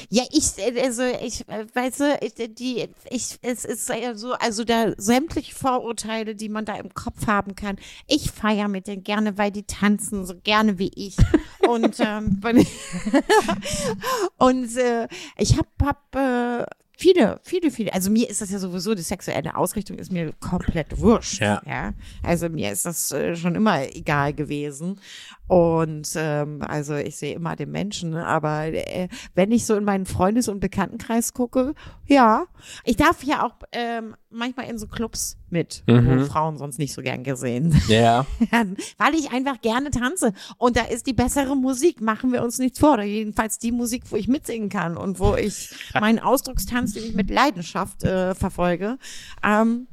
[0.08, 4.14] Ja, ich, äh, also, ich, äh, weißt du, ich, äh, die, ich, es ist ja
[4.14, 7.76] so, also da sämtliche Vorurteile, die man da im Kopf haben kann.
[8.06, 11.16] Ich feiere mit denen gerne, weil die tanzen so gerne wie ich.
[11.68, 12.40] Und, ähm,
[14.38, 15.06] und äh,
[15.38, 16.66] ich habe hab, äh,
[17.02, 20.98] viele, viele, viele, also mir ist das ja sowieso, die sexuelle Ausrichtung ist mir komplett
[20.98, 21.40] wurscht.
[21.40, 21.94] Ja.
[22.22, 25.00] Also mir ist das äh, schon immer egal gewesen.
[25.48, 30.06] Und ähm, also ich sehe immer den Menschen, aber äh, wenn ich so in meinen
[30.06, 31.74] Freundes- und Bekanntenkreis gucke,
[32.06, 32.44] ja,
[32.84, 36.24] ich darf ja auch ähm, manchmal in so Clubs mit, wo Mhm.
[36.26, 38.24] Frauen sonst nicht so gern gesehen Ja.
[38.96, 40.32] weil ich einfach gerne tanze.
[40.56, 42.94] Und da ist die bessere Musik, machen wir uns nichts vor.
[42.94, 45.68] Oder jedenfalls die Musik, wo ich mitsingen kann und wo ich
[46.00, 48.96] meinen Ausdruckstanz, den ich mit Leidenschaft äh, verfolge,
[49.42, 49.86] ähm,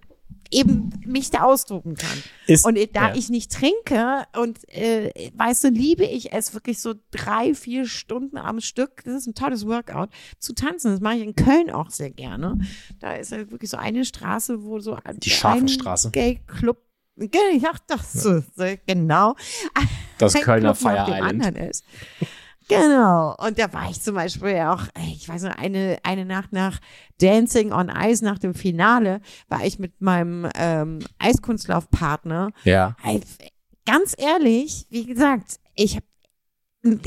[0.52, 2.24] eben mich da ausdrucken kann.
[2.48, 3.16] Ist, Und da ja.
[3.16, 8.38] ich nicht trinke und äh, weißt du, liebe ich es wirklich so drei, vier Stunden
[8.38, 10.10] am Stück, das ist ein tolles Workout,
[10.40, 10.92] zu tanzen.
[10.92, 12.58] Das mache ich in Köln auch sehr gerne.
[13.00, 16.12] Da ist halt wirklich so eine Straße, wo so Die ein Schafenstraße.
[16.12, 16.78] Gay-Club
[17.22, 18.42] ja, das so,
[18.88, 19.36] genau.
[20.20, 21.58] Das Kölner Club Fire Island.
[21.58, 21.84] ist.
[22.70, 23.36] Genau.
[23.38, 26.80] Und da war ich zum Beispiel ja auch, ich weiß noch, eine, eine Nacht nach
[27.20, 32.52] Dancing on Ice, nach dem Finale, war ich mit meinem ähm, Eiskunstlaufpartner.
[32.64, 32.96] Ja.
[33.04, 33.22] Ey,
[33.86, 36.04] ganz ehrlich, wie gesagt, ich hab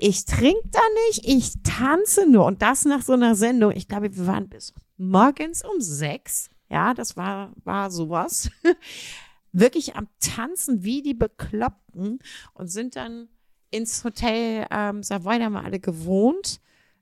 [0.01, 2.45] ich trinke da nicht, ich tanze nur.
[2.45, 3.73] Und das nach so einer Sendung.
[3.73, 6.51] Ich glaube, wir waren bis morgens um sechs.
[6.69, 8.51] Ja, das war, war sowas.
[9.53, 12.19] Wirklich am Tanzen wie die Bekloppten
[12.55, 13.29] und sind dann
[13.73, 16.61] ins Hotel ähm, Savoy, da haben wir alle gewohnt,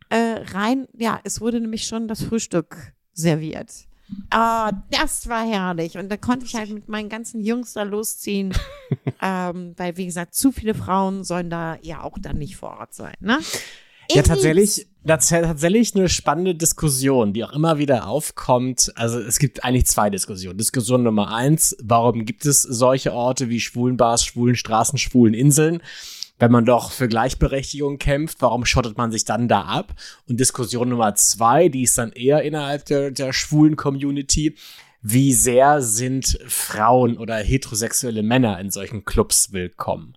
[0.09, 0.87] äh, rein.
[0.97, 3.71] Ja, es wurde nämlich schon das Frühstück serviert.
[4.31, 5.97] Ah, das war herrlich.
[5.97, 8.53] Und da konnte ich halt mit meinen ganzen Jungs da losziehen.
[9.23, 12.95] ähm, weil, wie gesagt, zu viele Frauen sollen da ja auch dann nicht vor Ort
[12.95, 13.15] sein.
[13.21, 13.39] Ne?
[14.11, 18.93] Ja, Ich tatsächlich, das ist tatsächlich eine spannende Diskussion, die auch immer wieder aufkommt.
[18.97, 20.59] Also es gibt eigentlich zwei Diskussionen.
[20.59, 25.83] Diskussion Nummer eins, warum gibt es solche Orte wie Schwulenbars, Schwulenstraßen, Schwuleninseln?
[26.41, 29.95] Wenn man doch für Gleichberechtigung kämpft, warum schottet man sich dann da ab?
[30.27, 34.57] Und Diskussion Nummer zwei, die ist dann eher innerhalb der, der schwulen Community.
[35.03, 40.15] Wie sehr sind Frauen oder heterosexuelle Männer in solchen Clubs willkommen?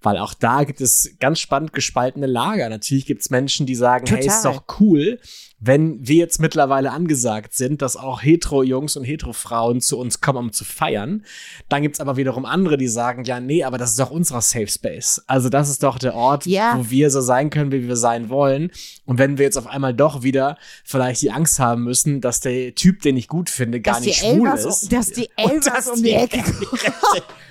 [0.00, 2.68] Weil auch da gibt es ganz spannend gespaltene Lager.
[2.68, 4.54] Natürlich gibt es Menschen, die sagen, hey, ist Total.
[4.54, 5.18] doch cool,
[5.66, 10.52] wenn wir jetzt mittlerweile angesagt sind, dass auch Hetero-Jungs und Hetero-Frauen zu uns kommen, um
[10.52, 11.24] zu feiern.
[11.70, 14.68] Dann gibt's aber wiederum andere, die sagen, ja, nee, aber das ist doch unser Safe
[14.68, 15.22] Space.
[15.26, 16.74] Also das ist doch der Ort, Ja.
[16.78, 18.70] wo wir so sein können, wie wir sein wollen.
[19.06, 22.74] Und wenn wir jetzt auf einmal doch wieder vielleicht die Angst haben müssen, dass der
[22.74, 24.92] Typ, den ich gut finde, gar Dass nicht die schwul Elvers- ist.
[24.92, 26.44] dass die Und Elvers um die Ecke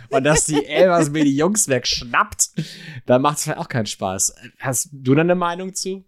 [0.09, 2.49] Und dass die Elvers mir die Jungs wegschnappt,
[3.07, 4.35] dann macht es vielleicht auch keinen Spaß.
[4.59, 6.03] Hast du da eine Meinung zu?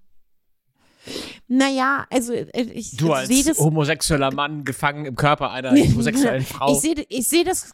[1.47, 3.60] Naja, also äh, ich Du als sehe das.
[3.60, 6.73] homosexueller Mann gefangen im Körper einer homosexuellen Frau.
[6.73, 7.71] Ich sehe ich sehe das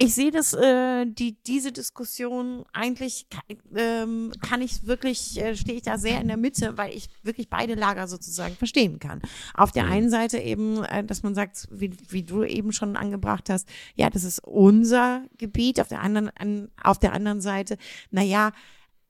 [0.00, 3.26] ich sehe das äh, die diese Diskussion eigentlich
[3.74, 7.48] ähm, kann ich wirklich äh, stehe ich da sehr in der Mitte, weil ich wirklich
[7.48, 9.20] beide Lager sozusagen verstehen kann.
[9.54, 13.50] Auf der einen Seite eben, äh, dass man sagt, wie, wie du eben schon angebracht
[13.50, 15.80] hast, ja, das ist unser Gebiet.
[15.80, 17.76] Auf der anderen an, auf der anderen Seite,
[18.12, 18.52] na ja,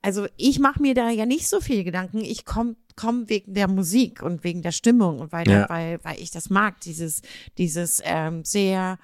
[0.01, 2.19] also ich mache mir da ja nicht so viel Gedanken.
[2.21, 5.69] Ich komme komm wegen der Musik und wegen der Stimmung und weil, Ja.
[5.69, 7.21] weil, weil ich das mag, dieses,
[7.57, 8.97] dieses ähm, sehr,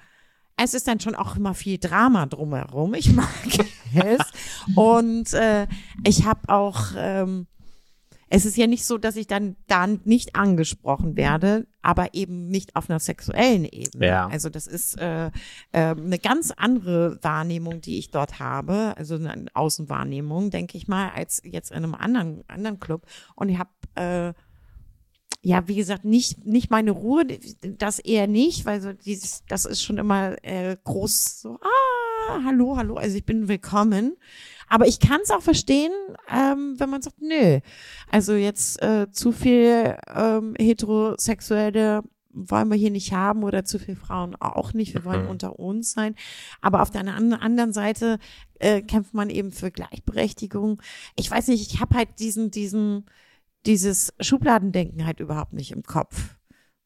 [0.58, 2.92] es ist dann schon auch immer viel Drama drumherum.
[2.94, 3.28] Ich mag
[3.94, 4.20] es.
[4.74, 5.66] Und äh,
[6.04, 7.46] ich habe auch, ähm,
[8.28, 12.74] es ist ja nicht so, dass ich dann da nicht angesprochen werde, aber eben nicht
[12.74, 14.04] auf einer sexuellen Ebene.
[14.04, 14.26] Ja.
[14.26, 15.30] Also das ist äh, äh,
[15.70, 21.40] eine ganz andere Wahrnehmung, die ich dort habe, also eine Außenwahrnehmung, denke ich mal, als
[21.44, 23.06] jetzt in einem anderen anderen Club.
[23.36, 24.32] Und ich habe äh,
[25.42, 27.24] ja, wie gesagt, nicht, nicht meine Ruhe,
[27.78, 32.76] das eher nicht, weil so dieses, das ist schon immer äh, groß so, ah, hallo,
[32.76, 34.16] hallo, also ich bin willkommen.
[34.68, 35.92] Aber ich kann es auch verstehen,
[36.28, 37.60] ähm, wenn man sagt, nö,
[38.10, 42.02] also jetzt äh, zu viel ähm, heterosexuelle
[42.38, 44.92] wollen wir hier nicht haben oder zu viel Frauen auch nicht.
[44.92, 45.30] Wir wollen Mhm.
[45.30, 46.14] unter uns sein.
[46.60, 48.18] Aber auf der an- anderen Seite
[48.58, 50.82] äh, kämpft man eben für Gleichberechtigung.
[51.14, 53.06] Ich weiß nicht, ich habe halt diesen, diesen,
[53.66, 56.36] dieses Schubladendenken halt überhaupt nicht im Kopf.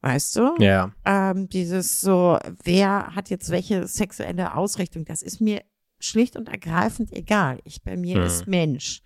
[0.01, 0.55] Weißt du?
[0.57, 0.91] ja.
[1.05, 5.05] Ähm, dieses so, wer hat jetzt welche sexuelle Ausrichtung?
[5.05, 5.61] Das ist mir
[5.99, 7.59] schlicht und ergreifend egal.
[7.65, 8.23] Ich bei mir Mhm.
[8.23, 9.03] ist Mensch.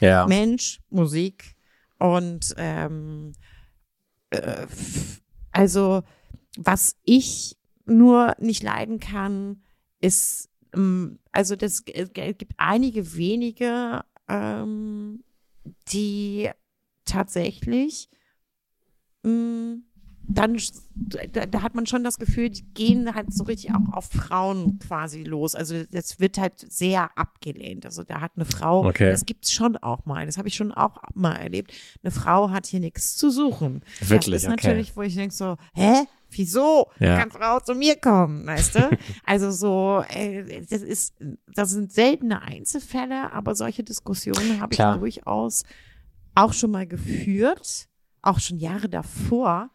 [0.00, 0.26] Ja.
[0.26, 1.54] Mensch, Musik
[1.98, 3.32] und ähm,
[4.30, 4.66] äh,
[5.52, 6.02] also
[6.56, 9.62] was ich nur nicht leiden kann,
[10.00, 15.22] ist ähm, also das es gibt einige wenige, ähm,
[15.92, 16.50] die
[17.04, 18.08] tatsächlich
[19.22, 19.76] mh,
[20.26, 20.80] dann sch-
[21.32, 24.78] da, da hat man schon das Gefühl, die gehen halt so richtig auch auf Frauen
[24.78, 25.54] quasi los.
[25.54, 27.84] Also das wird halt sehr abgelehnt.
[27.84, 29.10] Also da hat eine Frau, Okay.
[29.10, 31.74] das gibt's schon auch mal, das habe ich schon auch mal erlebt.
[32.02, 33.82] Eine Frau hat hier nichts zu suchen.
[34.00, 34.56] Wirklich, Das ist okay.
[34.68, 36.04] natürlich, wo ich denke so, hä?
[36.30, 36.90] Wieso?
[36.98, 37.18] Ja.
[37.20, 38.90] Kann Frau zu mir kommen, weißt du?
[39.24, 41.14] also so, äh, das ist,
[41.54, 45.62] das sind seltene Einzelfälle, aber solche Diskussionen habe ich durchaus
[46.34, 47.88] auch schon mal geführt,
[48.22, 49.70] auch schon Jahre davor.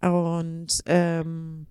[0.00, 1.66] Und ähm,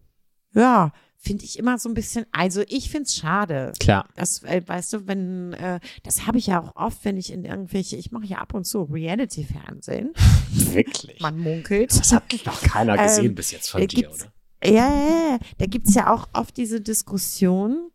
[0.53, 3.73] ja, finde ich immer so ein bisschen, also ich finde es schade.
[3.79, 4.07] Klar.
[4.15, 7.43] Das, äh, weißt du, wenn, äh, das habe ich ja auch oft, wenn ich in
[7.43, 10.13] irgendwelche, ich mache ja ab und zu Reality-Fernsehen,
[10.51, 11.19] Wirklich.
[11.19, 11.91] man munkelt.
[11.91, 14.33] Das hat noch keiner gesehen Ähm, bis jetzt von dir, oder?
[14.63, 15.39] Ja, ja, ja.
[15.57, 17.91] da gibt's ja auch oft diese Diskussion.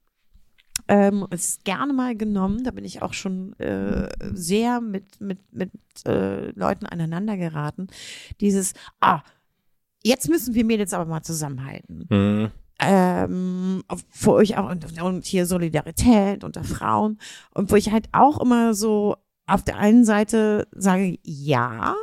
[0.87, 5.38] Ähm, es ist gerne mal genommen, da bin ich auch schon äh, sehr mit, mit,
[5.53, 5.70] mit
[6.07, 7.87] äh, Leuten aneinander geraten.
[8.40, 9.23] Dieses, ah,
[10.03, 12.07] jetzt müssen wir Mädels aber mal zusammenhalten.
[12.11, 12.51] Mhm.
[12.81, 17.18] Ähm, für euch auch und, und hier Solidarität unter Frauen.
[17.55, 19.16] Und wo ich halt auch immer so
[19.47, 21.94] auf der einen Seite sage, ja,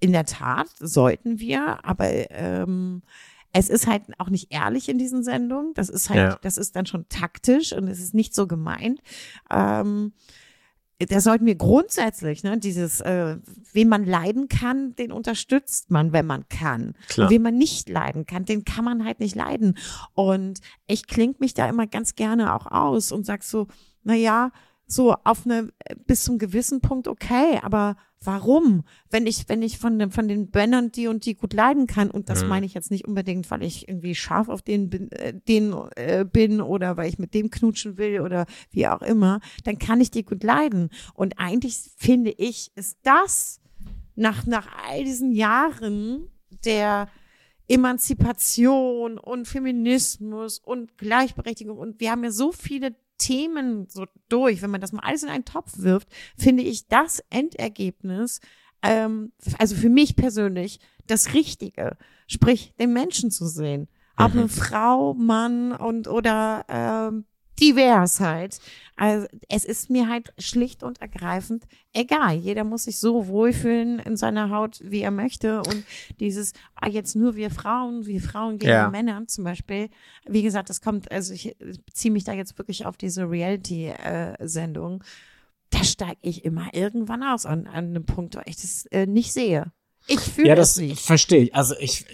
[0.00, 3.02] in der Tat sollten wir, aber ähm,
[3.52, 5.74] es ist halt auch nicht ehrlich in diesen Sendungen.
[5.74, 6.38] Das ist halt, Ja.
[6.42, 9.00] das ist dann schon taktisch und es ist nicht so gemeint.
[9.50, 10.12] Ähm,
[11.08, 13.38] da sollten wir grundsätzlich, ne, dieses, äh,
[13.72, 16.94] wen man leiden kann, den unterstützt man, wenn man kann.
[17.08, 17.26] Klar.
[17.26, 19.78] Und wen man nicht leiden kann, den kann man halt nicht leiden.
[20.12, 23.66] Und ich kling mich da immer ganz gerne auch aus und sag so,
[24.02, 24.52] na ja,
[24.86, 25.72] so auf eine
[26.06, 28.84] bis zum gewissen Punkt okay, aber warum?
[29.08, 32.10] Wenn ich wenn ich von den von den Bännern die und die gut leiden kann
[32.10, 32.48] und das Mhm.
[32.48, 36.24] meine ich jetzt nicht unbedingt, weil ich irgendwie scharf auf den bin, äh, den äh,
[36.30, 40.10] bin oder weil ich mit dem knutschen will oder wie auch immer, dann kann ich
[40.10, 43.60] die gut leiden und eigentlich finde ich ist das
[44.16, 46.28] nach nach all diesen Jahren
[46.64, 47.08] der
[47.68, 54.70] Emanzipation und Feminismus und Gleichberechtigung und wir haben ja so viele Themen so durch, wenn
[54.70, 58.40] man das mal alles in einen Topf wirft, finde ich das Endergebnis,
[58.82, 64.40] ähm, also für mich persönlich, das Richtige, sprich den Menschen zu sehen, ob Mhm.
[64.40, 67.24] eine Frau, Mann und oder ähm,
[67.60, 68.60] divers halt.
[68.96, 72.34] Also es ist mir halt schlicht und ergreifend egal.
[72.34, 75.58] Jeder muss sich so wohlfühlen in seiner Haut, wie er möchte.
[75.60, 75.84] Und
[76.18, 78.90] dieses, ah, jetzt nur wir Frauen, wir Frauen gegen Ja.
[78.90, 79.88] Männer zum Beispiel.
[80.26, 85.04] Wie gesagt, das kommt, also ich beziehe mich da jetzt wirklich auf diese Reality-Sendung.
[85.70, 89.32] da steige ich immer irgendwann aus an, an einem Punkt, wo ich das äh, nicht
[89.32, 89.72] sehe.
[90.06, 91.00] Ich fühle Ja, es das nicht.
[91.00, 91.54] verstehe ich.
[91.54, 92.04] Also ich,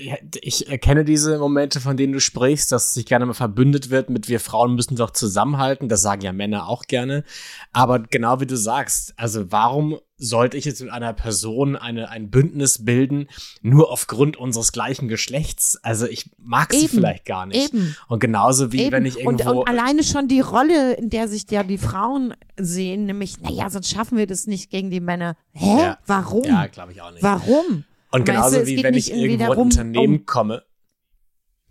[0.42, 4.28] ich erkenne diese Momente, von denen du sprichst, dass sich gerne mal verbündet wird mit
[4.28, 5.88] wir Frauen müssen doch zusammenhalten.
[5.88, 7.24] Das sagen ja Männer auch gerne.
[7.72, 12.30] Aber genau wie du sagst, also warum sollte ich jetzt mit einer Person eine, ein
[12.30, 13.28] Bündnis bilden,
[13.62, 15.78] nur aufgrund unseres gleichen Geschlechts?
[15.82, 17.72] Also ich mag sie Eben, vielleicht gar nicht.
[17.74, 17.94] eben.
[18.08, 18.92] Und genauso wie Eben.
[18.92, 19.60] wenn ich und, irgendwo.
[19.60, 23.90] und alleine schon die Rolle, in der sich ja die Frauen sehen, nämlich, naja, sonst
[23.90, 25.36] schaffen wir das nicht gegen die Männer.
[25.52, 25.78] Hä?
[25.78, 25.98] Ja.
[26.06, 26.44] Warum?
[26.44, 27.22] ja, glaube ich auch nicht.
[27.22, 27.84] Warum?
[28.12, 30.62] Und Weißt du, genauso wie wenn ich irgendwo in ein Unternehmen um- komme.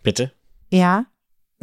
[0.03, 0.31] Bitte?
[0.69, 1.05] Ja.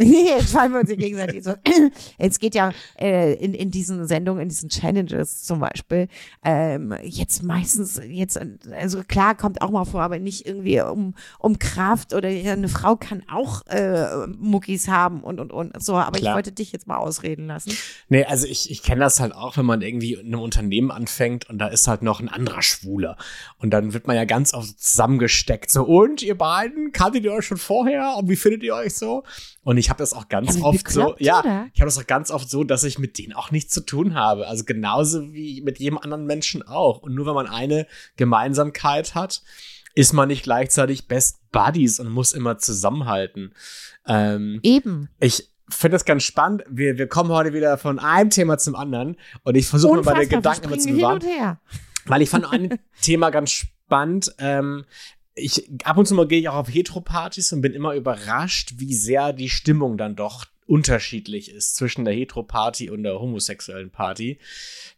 [0.37, 1.55] Jetzt fallen wir uns hier gegenseitig so.
[2.19, 6.09] Es geht ja äh, in, in diesen Sendungen, in diesen Challenges zum Beispiel,
[6.45, 8.39] ähm, jetzt meistens, jetzt,
[8.71, 12.97] also klar, kommt auch mal vor, aber nicht irgendwie um, um Kraft oder eine Frau
[12.97, 16.33] kann auch äh, Muckis haben und und und so, aber Klar.
[16.33, 17.77] ich wollte dich jetzt mal ausreden lassen.
[18.09, 21.49] Nee, also ich, ich kenne das halt auch, wenn man irgendwie in einem Unternehmen anfängt
[21.49, 23.17] und da ist halt noch ein anderer Schwuler.
[23.59, 25.71] Und dann wird man ja ganz oft zusammengesteckt.
[25.71, 28.17] So, und ihr beiden, kanntet ihr euch schon vorher?
[28.17, 29.25] Und wie findet ihr euch so?
[29.65, 31.69] Und ich habe das auch ganz Ja, oft so, ja, oder?
[31.73, 34.15] ich habe das auch ganz oft so, dass ich mit denen auch nichts zu tun
[34.15, 34.49] habe.
[34.49, 36.99] Also genauso wie mit jedem anderen Menschen auch.
[37.03, 39.43] Und nur wenn man eine Gemeinsamkeit hat,
[39.95, 43.55] ist man nicht gleichzeitig Best Buddies und muss immer zusammenhalten.
[44.07, 45.09] Ähm, Eben.
[45.21, 46.65] ich finde das ganz spannend.
[46.69, 50.21] Wir, wir kommen heute wieder von einem Thema zum anderen und ich versuche meine Unfassbar,
[50.31, 51.59] wir Gedanken immer zu bewahren,
[52.07, 54.35] weil ich fand ein Thema ganz spannend.
[54.39, 54.85] Ähm,
[55.35, 58.95] ich, ab und zu mal gehe ich auch auf Heteropartys und bin immer überrascht, wie
[58.95, 64.39] sehr die Stimmung dann doch unterschiedlich ist zwischen der Heteroparty und der homosexuellen Party.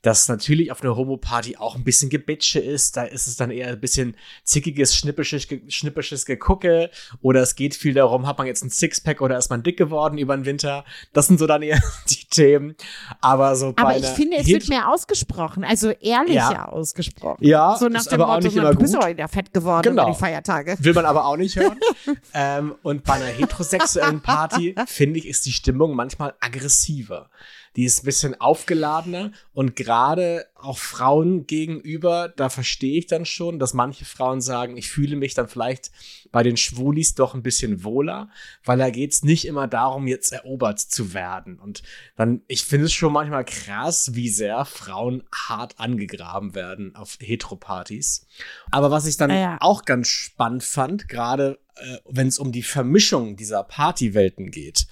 [0.03, 2.97] Dass natürlich auf einer Homo-Party auch ein bisschen Gebitsche ist.
[2.97, 6.91] Da ist es dann eher ein bisschen zickiges, schnippisches, schnippisches Gegucke.
[7.23, 10.17] Oder es geht viel darum, hat man jetzt ein Sixpack oder ist man dick geworden
[10.19, 10.85] über den Winter?
[11.13, 12.77] Das sind so dann eher die Themen.
[13.21, 16.69] Aber so bei Aber ich finde, es Het- wird mehr ausgesprochen, also ehrlicher Ja.
[16.69, 17.45] ausgesprochen.
[17.45, 19.53] Ja, so nach dem aber auch Motto, nicht na, immer du bist doch wieder fett
[19.53, 20.05] geworden Genau.
[20.05, 20.77] über die Feiertage.
[20.81, 21.81] Will man aber auch nicht hören.
[22.35, 27.31] ähm, und bei einer heterosexuellen Party, finde ich, ist die Stimmung manchmal aggressiver.
[27.75, 33.59] Die ist ein bisschen aufgeladener und gerade auch Frauen gegenüber, da verstehe ich dann schon,
[33.59, 35.91] dass manche Frauen sagen, ich fühle mich dann vielleicht
[36.31, 38.29] bei den Schwulis doch ein bisschen wohler,
[38.63, 41.59] weil da geht's nicht immer darum, jetzt erobert zu werden.
[41.59, 41.83] Und
[42.17, 48.27] dann, ich finde es schon manchmal krass, wie sehr Frauen hart angegraben werden auf Heteropartys.
[48.71, 49.57] Aber was ich dann Ja.
[49.61, 54.87] auch ganz spannend fand, gerade äh, wenn es um die Vermischung dieser Partywelten geht.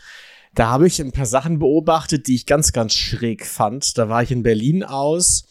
[0.54, 3.96] Da habe ich ein paar Sachen beobachtet, die ich ganz, ganz schräg fand.
[3.96, 5.46] Da war ich in Berlin aus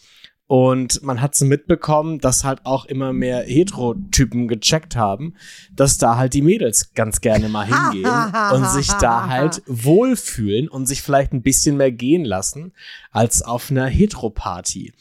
[0.46, 5.34] und man hat so mitbekommen, dass halt auch immer mehr Heterotypen gecheckt haben,
[5.74, 8.12] dass da halt die Mädels ganz gerne mal hingehen
[8.52, 12.74] und sich da halt wohlfühlen und sich vielleicht ein bisschen mehr gehen lassen
[13.10, 14.92] als auf einer Heteroparty.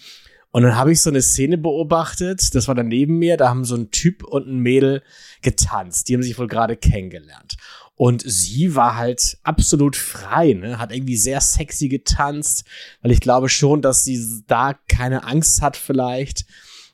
[0.52, 3.66] Und dann habe ich so eine Szene beobachtet, das war dann neben mir, da haben
[3.66, 5.02] so ein Typ und ein Mädel
[5.42, 6.08] getanzt.
[6.08, 7.58] Die haben sich wohl gerade kennengelernt.
[8.02, 10.80] Und sie war halt absolut frei, ne?
[10.80, 12.66] hat irgendwie sehr sexy getanzt,
[13.04, 16.48] weil ich glaube schon, dass sie da keine Angst hat vielleicht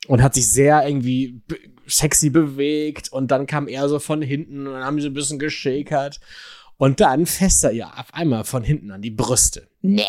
[0.08, 1.42] und hat sich sehr irgendwie
[1.86, 5.40] sexy bewegt und dann kam er so von hinten und dann haben sie ein bisschen
[5.40, 6.20] geschakert
[6.76, 9.70] und dann fässt er ihr auf einmal von hinten an die Brüste.
[9.88, 10.04] Nee.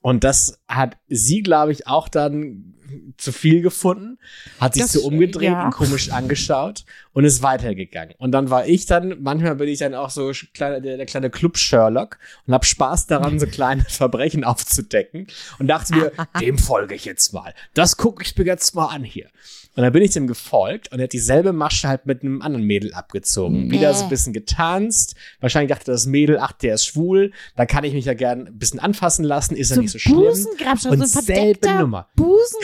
[0.00, 2.70] Und das hat sie, glaube ich, auch dann
[3.16, 4.18] zu viel gefunden,
[4.60, 5.64] hat sich Das- so umgedreht ja.
[5.64, 8.14] und komisch angeschaut und ist weitergegangen.
[8.18, 11.30] Und dann war ich dann, manchmal bin ich dann auch so kleiner, der, der kleine
[11.30, 15.26] Club Sherlock und habe Spaß daran, so kleine Verbrechen aufzudecken
[15.58, 17.54] und dachte mir, dem folge ich jetzt mal.
[17.72, 19.28] Das gucke ich mir jetzt mal an hier.
[19.76, 22.64] Und dann bin ich dem gefolgt und er hat dieselbe Masche halt mit einem anderen
[22.64, 23.72] Mädel abgezogen.
[23.72, 25.16] Wieder so ein bisschen getanzt.
[25.40, 27.32] Wahrscheinlich dachte das Mädel, ach, der ist schwul.
[27.56, 29.56] Da kann ich mich ja gern ein bisschen anfassen lassen.
[29.56, 30.16] Ist ja So nicht so schlimm.
[30.16, 32.08] Busengrabscher, Und so selbe Nummer.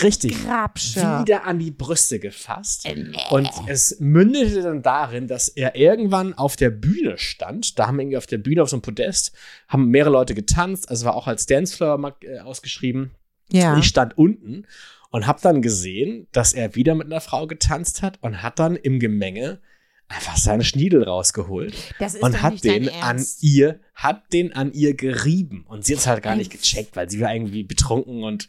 [0.03, 0.37] Richtig.
[1.23, 2.87] Wieder an die Brüste gefasst.
[2.87, 3.13] Äh.
[3.31, 7.79] Und es mündete dann darin, dass er irgendwann auf der Bühne stand.
[7.79, 9.33] Da haben irgendwie auf der Bühne auf so einem Podest,
[9.69, 10.89] haben mehrere Leute getanzt.
[10.91, 13.11] Also war auch als Dancefloor mark- äh, ausgeschrieben.
[13.51, 13.77] Ja.
[13.79, 14.67] Ich stand unten
[15.11, 18.77] und habe dann gesehen, dass er wieder mit einer Frau getanzt hat und hat dann
[18.77, 19.61] im Gemenge
[20.11, 21.75] einfach seinen Schniedel rausgeholt
[22.21, 25.65] und hat den an ihr, hat den an ihr gerieben.
[25.69, 28.49] Und sie hat es halt gar nicht gecheckt, weil sie war irgendwie betrunken und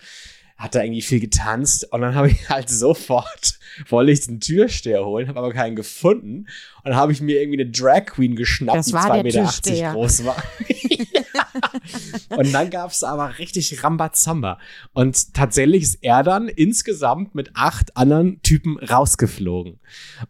[0.57, 1.91] hat da irgendwie viel getanzt.
[1.91, 6.47] Und dann habe ich halt sofort, wollte ich den Türsteher holen, habe aber keinen gefunden.
[6.83, 9.23] Und dann habe ich mir irgendwie eine Drag Queen geschnappt, Das die war 2,80 der
[9.23, 10.43] Meter groß war.
[12.37, 14.59] Und dann gab es aber richtig Rambazamba.
[14.93, 19.79] Und tatsächlich ist er dann insgesamt mit acht anderen Typen rausgeflogen.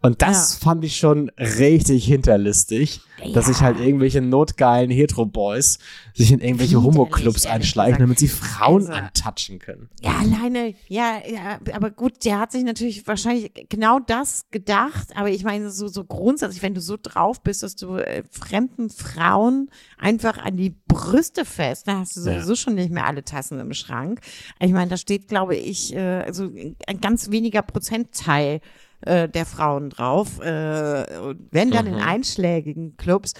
[0.00, 3.00] Und das fand ich schon richtig hinterlistig,
[3.34, 5.78] dass sich halt irgendwelche notgeilen Hetero-Boys
[6.14, 9.88] sich in irgendwelche Homo-Clubs einschleichen, damit sie Frauen Also- antatschen können.
[10.00, 15.30] Ja, alleine, ja, ja, aber gut, der hat sich natürlich wahrscheinlich genau das gedacht, aber
[15.30, 19.70] ich meine, so, so grundsätzlich, wenn du so drauf bist, dass du äh, fremden Frauen
[19.98, 21.88] einfach an die Brüste fest.
[21.88, 24.20] Da hast du sowieso schon nicht mehr alle Tassen im Schrank.
[24.60, 26.50] Ich meine, da steht, glaube ich, äh, also
[26.86, 28.60] ein ganz weniger Prozentteil
[29.02, 30.40] äh, der Frauen drauf.
[30.40, 33.34] Äh, und wenn dann in einschlägigen Clubs,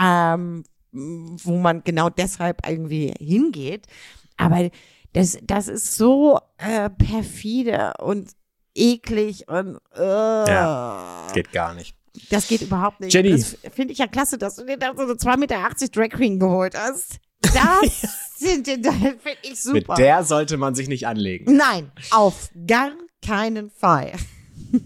[0.00, 3.86] ähm, wo man genau deshalb irgendwie hingeht.
[4.36, 4.70] Aber
[5.12, 8.30] das, das ist so äh, perfide und
[8.74, 11.94] eklig und äh, Ja, Geht gar nicht.
[12.30, 13.12] das geht überhaupt nicht.
[13.12, 13.32] Jenny.
[13.32, 15.56] Das finde ich ja klasse, dass du dir da so eine 2,80 Meter
[15.92, 17.18] Drag Queen geholt hast.
[17.40, 18.00] Das
[18.36, 19.92] sind das finde ich super.
[19.92, 21.56] Mit der sollte man sich nicht anlegen.
[21.56, 22.90] Nein, auf gar
[23.24, 24.12] keinen Fall.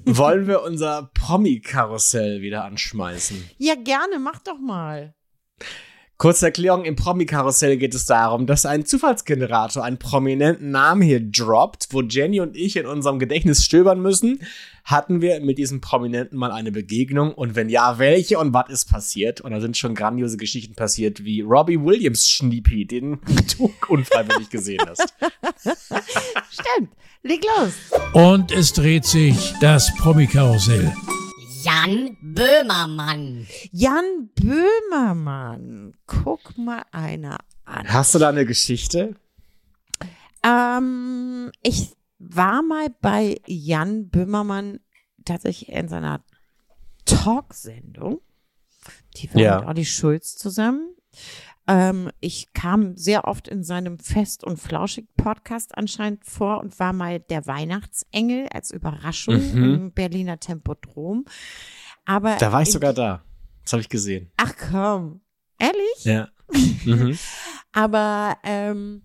[0.05, 3.51] Wollen wir unser Promi-Karussell wieder anschmeißen?
[3.59, 5.15] Ja, gerne, mach doch mal.
[6.23, 11.89] Kurze Erklärung, im Promi-Karussell geht es darum, dass ein Zufallsgenerator einen prominenten Namen hier droppt,
[11.91, 14.39] wo Jenny und ich in unserem Gedächtnis stöbern müssen.
[14.85, 18.89] Hatten wir mit diesem Prominenten mal eine Begegnung und wenn ja, welche und was ist
[18.89, 19.41] passiert?
[19.41, 23.19] Und da sind schon grandiose Geschichten passiert, wie Robbie Williams Schniepi, den
[23.59, 25.13] du unfreiwillig gesehen hast.
[26.53, 26.93] Stimmt,
[27.25, 27.73] leg los.
[28.13, 30.93] Und es dreht sich das Promi-Karussell.
[31.63, 33.47] Jan Böhmermann.
[33.71, 37.87] Jan Böhmermann, guck mal einer an.
[37.93, 39.15] Hast du da eine Geschichte?
[40.43, 44.81] Ähm, ich war mal bei Jan Böhmermann
[45.25, 46.25] tatsächlich in seiner
[47.05, 48.21] Talksendung.
[49.17, 49.59] Die war Ja.
[49.61, 50.95] mit Olli Schulz zusammen.
[51.69, 57.21] Ähm, ich kam sehr oft in seinem Fest- und Flauschig-Podcast anscheinend vor und war mal
[57.21, 59.65] der Weihnachtsengel als Überraschung Mhm.
[59.75, 61.25] im Berliner Tempodrom.
[62.05, 63.23] Aber Da war ich sogar da.
[63.63, 64.33] Das habe ich gesehen.
[64.37, 65.21] Ach komm,
[65.59, 66.05] ehrlich?
[66.05, 66.29] Ja.
[66.85, 67.17] Mhm.
[67.73, 69.03] Aber ähm,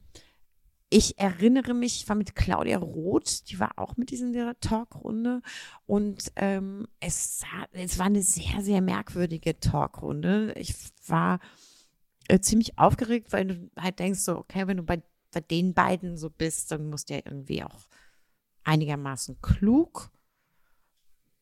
[0.89, 5.41] ich erinnere mich, ich war mit Claudia Roth, die war auch mit in dieser Talkrunde
[5.85, 7.43] und ähm, es,
[7.73, 10.53] es war eine sehr, sehr merkwürdige Talkrunde.
[10.57, 10.73] Ich
[11.05, 11.39] war
[12.27, 15.01] äh, ziemlich aufgeregt, weil du halt denkst so, okay, wenn du bei,
[15.31, 17.87] bei den beiden so bist, dann musst du ja irgendwie auch
[18.63, 20.11] einigermaßen klug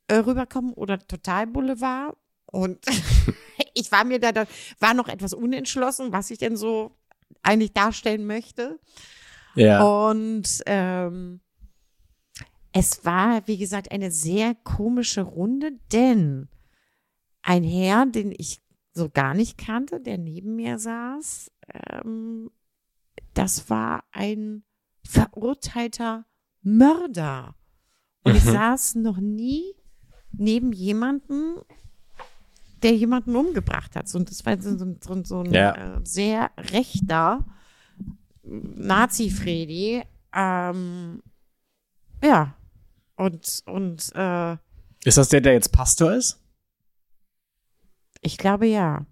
[0.08, 2.16] äh, rüberkommen oder total Boulevard.
[2.46, 2.86] Und
[3.74, 4.46] ich war mir da, da,
[4.80, 6.96] war noch etwas unentschlossen, was ich denn so
[7.42, 8.80] eigentlich darstellen möchte.
[9.56, 9.84] Ja.
[9.84, 11.42] Und ähm,
[12.72, 16.50] es war, wie gesagt, eine sehr komische Runde, denn
[17.42, 18.62] ein Herr, den ich
[18.96, 21.52] so gar nicht kannte, der neben mir saß,
[21.92, 22.50] ähm,
[23.34, 24.64] das war ein
[25.06, 26.26] verurteilter
[26.62, 27.56] Mörder.
[28.24, 28.52] Und ich Mhm.
[28.52, 29.74] saß noch nie
[30.32, 31.58] neben jemanden,
[32.82, 34.14] der jemanden umgebracht hat.
[34.16, 35.98] Und das war so, so, so, so ein Ja.
[35.98, 37.46] äh, sehr rechter
[38.44, 40.04] Nazi-Fredi.
[40.34, 41.22] Ähm,
[42.24, 42.56] ja.
[43.16, 44.58] Und, und äh,
[45.04, 46.40] Ist das der, der jetzt Pastor ist?
[48.26, 49.06] Ich glaube ja.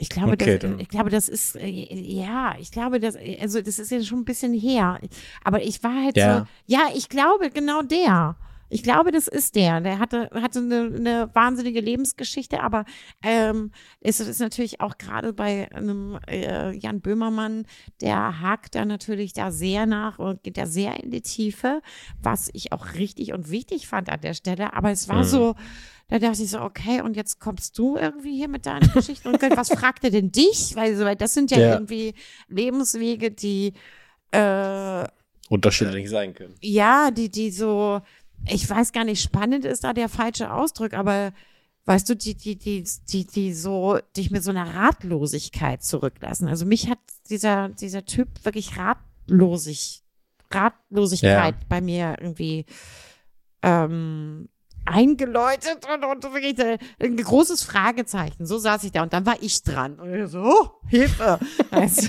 [0.00, 3.60] Ich glaube, Okay, das, dann- ich glaube, das ist, äh, ja, ich glaube, das, also
[3.60, 5.00] das ist ja schon ein bisschen her.
[5.42, 6.40] Aber ich war halt Ja.
[6.40, 8.36] so, ja, ich glaube, genau der.
[8.70, 9.80] Ich glaube, das ist der.
[9.80, 12.84] Der hatte, hatte eine, eine wahnsinnige Lebensgeschichte, aber
[13.24, 17.66] ähm, es ist natürlich auch gerade bei einem äh, Jan Böhmermann,
[18.02, 21.80] der hakt da natürlich da sehr nach und geht da sehr in die Tiefe,
[22.22, 24.74] was ich auch richtig und wichtig fand an der Stelle.
[24.74, 25.24] Aber es war Mhm.
[25.24, 25.54] so,
[26.08, 29.40] da dachte ich so, okay, und jetzt kommst du irgendwie hier mit deinen Geschichten und
[29.42, 30.74] was fragt er denn dich?
[30.74, 31.72] Weil, so, weil das sind ja, Ja.
[31.74, 32.14] irgendwie
[32.48, 33.74] Lebenswege, die
[34.30, 35.06] äh,
[35.50, 36.54] Unterschiedlich sein können.
[36.60, 38.00] ja, die, die so,
[38.46, 41.32] ich weiß gar nicht, spannend ist da der falsche Ausdruck, aber
[41.86, 46.46] weißt du, die, die, die, die, die so, dich mit so einer Ratlosigkeit zurücklassen.
[46.48, 46.98] Also mich hat
[47.30, 50.02] dieser, dieser Typ wirklich ratlosig,
[50.50, 52.66] Ratlosigkeit bei mir irgendwie
[53.62, 54.48] ähm,
[54.88, 58.46] eingeläutet und, und wirklich ein, ein großes Fragezeichen.
[58.46, 59.98] So saß ich da und dann war ich dran.
[59.98, 61.38] Und ich so, oh, Hilfe.
[61.70, 62.08] Also,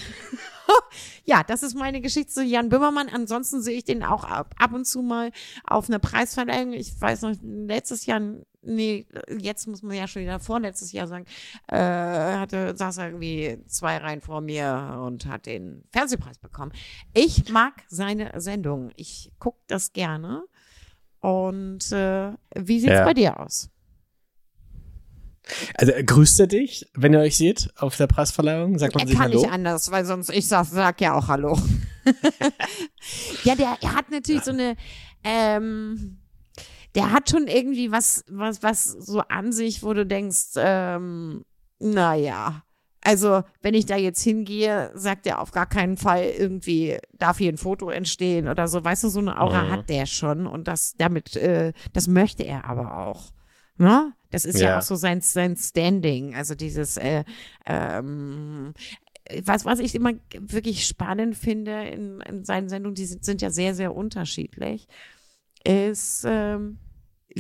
[1.26, 3.10] ja, das ist meine Geschichte zu Jan Böhmermann.
[3.10, 5.32] Ansonsten sehe ich den auch ab, ab und zu mal
[5.64, 6.74] auf einer Preisverleihung.
[6.74, 8.22] Ich weiß noch, letztes Jahr,
[8.62, 9.06] nee,
[9.38, 11.26] jetzt muss man ja schon wieder vorletztes Jahr sagen,
[11.68, 16.72] äh, hatte, saß er irgendwie zwei Reihen vor mir und hat den Fernsehpreis bekommen.
[17.14, 18.92] Ich mag seine Sendung.
[18.96, 20.44] Ich gucke das gerne.
[21.22, 23.04] Und äh, wie sieht's Ja.
[23.06, 23.70] bei dir aus?
[25.76, 28.78] Also äh, grüßt er dich, wenn ihr euch seht auf der Preisverleihung?
[28.78, 29.42] Sagt man Er sich kann Hallo?
[29.42, 31.58] nicht anders, weil sonst, ich sag, sag ja auch Hallo.
[33.44, 34.76] ja, der er hat natürlich so eine,
[35.24, 36.20] ähm,
[36.96, 41.44] der hat schon irgendwie was, was, was so an sich, wo du denkst, ähm,
[41.80, 42.64] naja.
[43.02, 47.52] Also, wenn ich da jetzt hingehe, sagt er auf gar keinen Fall irgendwie, darf hier
[47.52, 48.84] ein Foto entstehen oder so.
[48.84, 49.72] Weißt du, so eine Aura Mhm.
[49.72, 53.32] hat der schon und das damit, äh, das möchte er aber auch.
[53.78, 54.14] Ne?
[54.32, 54.78] Das ist ja, Ja.
[54.78, 56.36] auch so sein, sein Standing.
[56.36, 57.24] Also dieses, äh,
[57.66, 58.74] ähm,
[59.44, 63.50] was, was ich immer wirklich spannend finde in, in seinen Sendungen, die sind, sind ja
[63.50, 64.88] sehr, sehr unterschiedlich,
[65.64, 66.80] ist, ähm,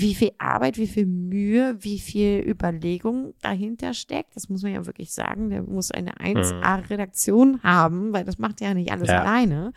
[0.02, 4.36] wie viel Arbeit, wie viel Mühe, wie viel Überlegung dahinter steckt.
[4.36, 5.50] Das muss man ja wirklich sagen.
[5.50, 9.22] Der muss eine 1A-Redaktion haben, weil das macht ja nicht alles Ja.
[9.22, 9.74] alleine.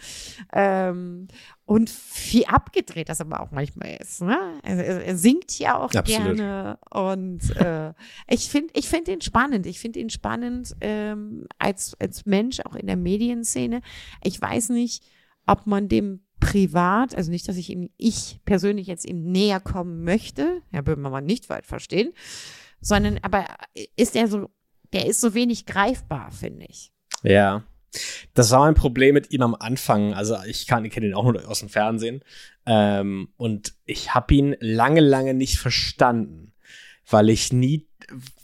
[0.52, 1.28] Ähm,
[1.64, 1.92] und
[2.32, 4.22] wie abgedreht das aber auch manchmal ist.
[4.22, 4.36] Ne?
[4.62, 6.36] Also, er, er singt ja auch Absolut.
[6.36, 7.92] gerne und äh,
[8.28, 9.66] ich finde ich find ihn spannend.
[9.66, 13.80] Ich finde ihn spannend ähm, als, als Mensch, auch in der Medienszene.
[14.22, 15.04] Ich weiß nicht,
[15.46, 20.02] ob man dem privat, also nicht, dass ich ihm, ich persönlich jetzt ihm näher kommen
[20.02, 22.12] möchte, Herr Böhmermann nicht weit verstehen,
[22.80, 23.46] sondern aber
[23.94, 24.50] ist er so,
[24.92, 26.92] der ist so wenig greifbar, finde ich.
[27.22, 27.62] Ja.
[28.34, 30.14] Das war mein Problem mit ihm am Anfang.
[30.14, 32.24] Also ich kann, ich kenne ihn auch nur aus dem Fernsehen.
[32.66, 36.54] Ähm, und ich habe ihn lange, lange nicht verstanden,
[37.08, 37.86] weil ich nie,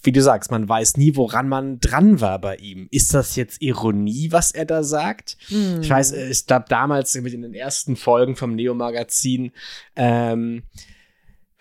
[0.03, 2.89] wie du sagst, man weiß nie, woran man dran war bei ihm.
[2.91, 5.37] Ist das jetzt Ironie, was er da sagt?
[5.83, 9.53] Ich weiß, äh, ich glaube damals mit in den ersten Folgen vom Neo-Magazin,
[9.97, 10.63] ähm,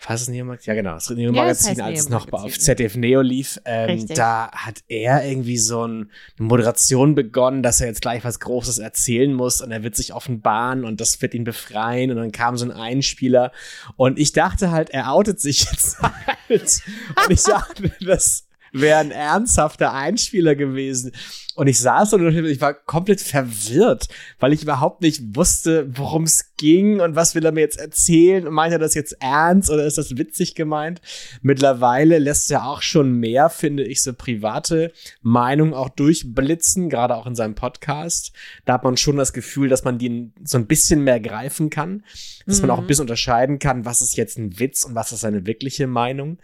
[0.06, 0.70] was ist Neo-Magazin?
[0.70, 2.58] Ja, genau, das Ja, Neo-Magazin, das heißt als es noch auf.
[2.58, 7.88] ZDF Neo lief, ähm, da hat er irgendwie so ein, eine Moderation begonnen, dass er
[7.88, 11.44] jetzt gleich was Großes erzählen muss und er wird sich offenbaren und das wird ihn
[11.44, 13.52] befreien und dann kam so ein Einspieler
[13.96, 16.82] und ich dachte halt, er outet sich jetzt halt
[17.24, 21.12] und ich dachte, das wäre ein ernsthafter Einspieler gewesen.
[21.58, 24.06] Und ich saß und ich war komplett verwirrt,
[24.38, 28.46] weil ich überhaupt nicht wusste, worum es ging und was will er mir jetzt erzählen.
[28.46, 31.00] Und meint er das jetzt ernst oder ist das witzig gemeint?
[31.42, 37.26] Mittlerweile lässt er auch schon mehr, finde ich, so private Meinungen auch durchblitzen, gerade auch
[37.26, 38.32] in seinem Podcast.
[38.64, 42.04] Da hat man schon das Gefühl, dass man die so ein bisschen mehr greifen kann,
[42.46, 45.22] dass man auch ein bisschen unterscheiden kann, was ist jetzt ein Witz und was ist
[45.22, 46.38] seine wirkliche Meinung.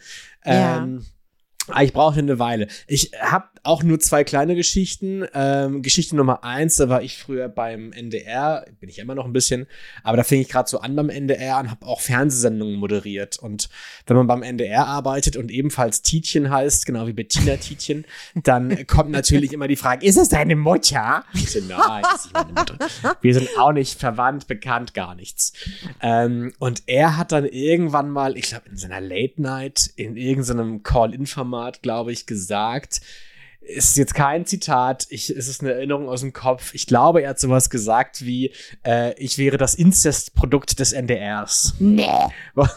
[0.44, 0.82] Ja.
[0.82, 1.04] Ähm,
[1.80, 2.68] Ich brauchte eine Weile.
[2.86, 5.24] Ich habe auch nur zwei kleine Geschichten.
[5.34, 9.32] Ähm, Geschichte Nummer eins, da war ich früher beim NDR, bin ich immer noch ein
[9.32, 9.66] bisschen,
[10.02, 13.38] aber da fing ich gerade so an beim NDR und habe auch Fernsehsendungen moderiert.
[13.38, 13.68] Und
[14.06, 18.04] wenn man beim NDR arbeitet und ebenfalls Tietjen heißt, genau wie Bettina Tietjen,
[18.34, 21.24] dann kommt natürlich immer die Frage, ist es deine Mutter?
[21.32, 22.78] Ich so, nein, ist nicht meine Mutter.
[23.22, 25.52] Wir sind auch nicht verwandt, bekannt, gar nichts.
[26.02, 30.82] Ähm, und er hat dann irgendwann mal, ich glaube in seiner Late Night, in irgendeinem
[30.82, 33.00] Call-In-Format, glaube ich, gesagt,
[33.64, 36.74] ist jetzt kein Zitat, ich, es ist eine Erinnerung aus dem Kopf.
[36.74, 38.52] Ich glaube, er hat sowas gesagt wie,
[38.84, 41.74] äh, ich wäre das Inzestprodukt des NDRs.
[41.78, 42.08] Nee.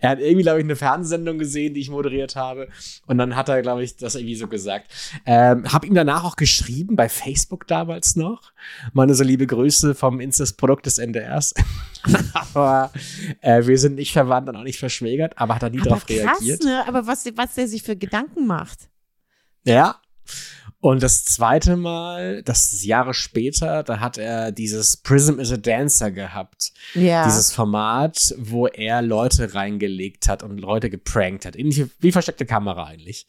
[0.00, 2.68] Er hat irgendwie, glaube ich, eine Fernsehsendung gesehen, die ich moderiert habe.
[3.06, 4.90] Und dann hat er, glaube ich, das irgendwie so gesagt.
[5.26, 8.52] Ähm, hab ihm danach auch geschrieben, bei Facebook damals noch.
[8.94, 11.52] Meine so liebe Grüße vom Inzestprodukt des NDRs.
[12.32, 12.92] aber
[13.42, 16.40] äh, wir sind nicht verwandt und auch nicht verschwägert, aber hat er nie darauf krass,
[16.40, 16.64] reagiert.
[16.64, 16.84] ne?
[16.88, 18.88] Aber was, was der sich für Gedanken macht.
[19.64, 20.00] Ja.
[20.80, 25.56] Und das zweite Mal, das ist Jahre später, da hat er dieses Prism is a
[25.56, 26.72] Dancer gehabt.
[26.94, 27.24] Ja.
[27.24, 31.54] Dieses Format, wo er Leute reingelegt hat und Leute geprankt hat.
[31.54, 33.28] Ähnlich wie versteckte Kamera eigentlich.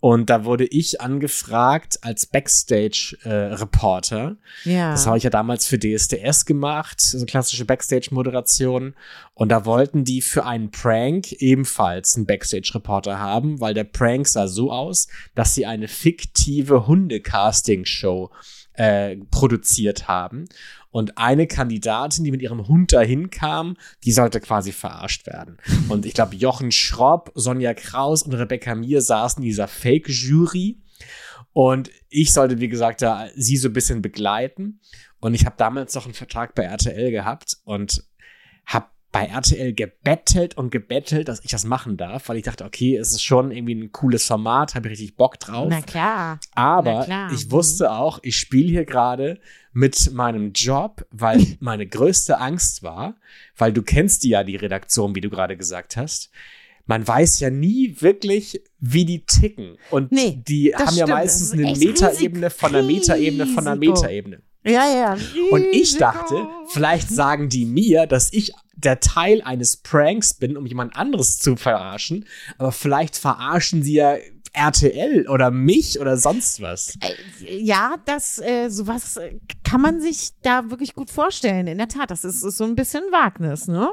[0.00, 4.36] Und da wurde ich angefragt als Backstage-Reporter.
[4.64, 4.92] ja.
[4.92, 8.94] Das habe ich ja damals für DSDS gemacht, so klassische Backstage-Moderation.
[9.34, 14.46] Und da wollten die für einen Prank ebenfalls einen Backstage-Reporter haben, weil der Prank sah
[14.46, 18.30] so aus, dass sie eine fiktive Hunde-Casting-Show
[18.74, 20.44] äh, produziert haben.
[20.90, 25.58] Und eine Kandidatin, die mit ihrem Hund dahin kam, die sollte quasi verarscht werden.
[25.88, 30.80] Und ich glaube, Jochen Schropp, Sonja Kraus und Rebecca Mir saßen in dieser Fake-Jury.
[31.52, 34.80] Und ich sollte, wie gesagt, da sie so ein bisschen begleiten.
[35.20, 38.04] Und ich habe damals noch einen Vertrag bei RTL gehabt und
[39.10, 43.12] bei RTL gebettelt und gebettelt, dass ich das machen darf, weil ich dachte, okay, es
[43.12, 45.68] ist schon irgendwie ein cooles Format, habe ich richtig Bock drauf.
[45.70, 46.38] Na klar.
[46.54, 47.32] Na Aber klar.
[47.32, 49.40] ich wusste auch, ich spiele hier gerade
[49.72, 53.16] mit meinem Job, weil meine größte Angst war,
[53.56, 56.30] weil du kennst die ja, die Redaktion, wie du gerade gesagt hast.
[56.84, 59.76] Man weiß ja nie wirklich, wie die ticken.
[59.90, 61.08] Und Nee, die haben ja stimmt.
[61.10, 63.76] meistens Das ist eine Metaebene von einer Metaebene von einer.
[63.76, 64.42] Metaebene.
[64.64, 65.16] Ja, ja.
[65.50, 70.66] Und ich dachte, vielleicht sagen die mir, dass ich der Teil eines Pranks bin, um
[70.66, 72.26] jemand anderes zu verarschen.
[72.58, 74.16] Aber vielleicht verarschen sie ja
[74.52, 76.94] RTL oder mich oder sonst was.
[77.00, 81.66] Äh, Ja, das, äh, sowas äh, kann man sich da wirklich gut vorstellen.
[81.66, 83.88] In der Tat, das ist, ist so ein bisschen Wagnis, ne?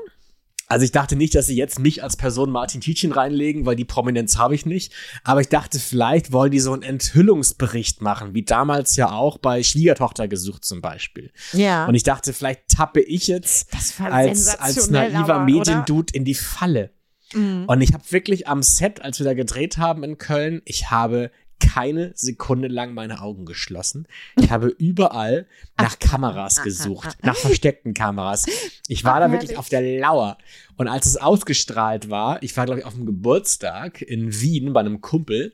[0.68, 3.86] Also ich dachte nicht, dass sie jetzt mich als Person Martin Tietjen reinlegen, weil die
[3.86, 4.94] Prominenz habe ich nicht.
[5.24, 9.62] Aber ich dachte, vielleicht wollen die so einen Enthüllungsbericht machen, wie damals ja auch bei
[9.62, 11.32] Schwiegertochter gesucht zum Beispiel.
[11.54, 11.86] Ja.
[11.86, 16.92] Und ich dachte, vielleicht tappe ich jetzt als, als naiver aber, Mediendude in die Falle.
[17.34, 17.66] Mhm.
[17.68, 21.32] Und ich habe wirklich am Set, als wir da gedreht haben in Köln, ich habe
[21.60, 24.08] keine Sekunde lang meine Augen geschlossen.
[24.38, 25.48] Ich habe überall
[25.78, 28.46] nach Kameras gesucht, nach versteckten Kameras.
[28.88, 30.38] Ich war da wirklich auf der Lauer.
[30.78, 34.82] Und als es ausgestrahlt war, ich war, glaube ich, auf dem Geburtstag in Wien bei
[34.82, 35.54] einem Kumpel.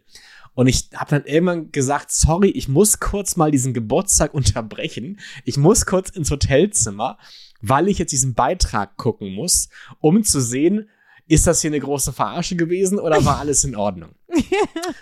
[0.53, 5.19] Und ich habe dann irgendwann gesagt, sorry, ich muss kurz mal diesen Geburtstag unterbrechen.
[5.45, 7.17] Ich muss kurz ins Hotelzimmer,
[7.61, 10.89] weil ich jetzt diesen Beitrag gucken muss, um zu sehen,
[11.31, 14.11] ist das hier eine große Verarsche gewesen oder war alles in Ordnung?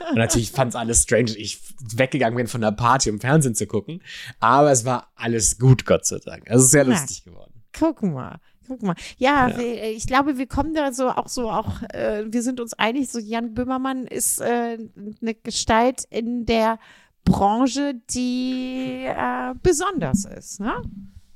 [0.09, 1.59] Und natürlich fand es alles strange, ich
[1.95, 4.01] weggegangen bin von der Party, um Fernsehen zu gucken.
[4.39, 6.49] Aber es war alles gut, Gott sei Dank.
[6.49, 6.91] Also es ist sehr Na.
[6.91, 7.53] lustig geworden.
[7.77, 8.39] Guck mal.
[8.67, 8.95] Guck mal.
[9.17, 12.73] Ja, wir- ich glaube, wir kommen da so auch so auch, äh, wir sind uns
[12.75, 14.77] einig, so Jan Böhmermann ist äh,
[15.21, 16.77] eine Gestalt in der
[17.25, 20.59] Branche, die äh, besonders ist.
[20.59, 20.73] Ne?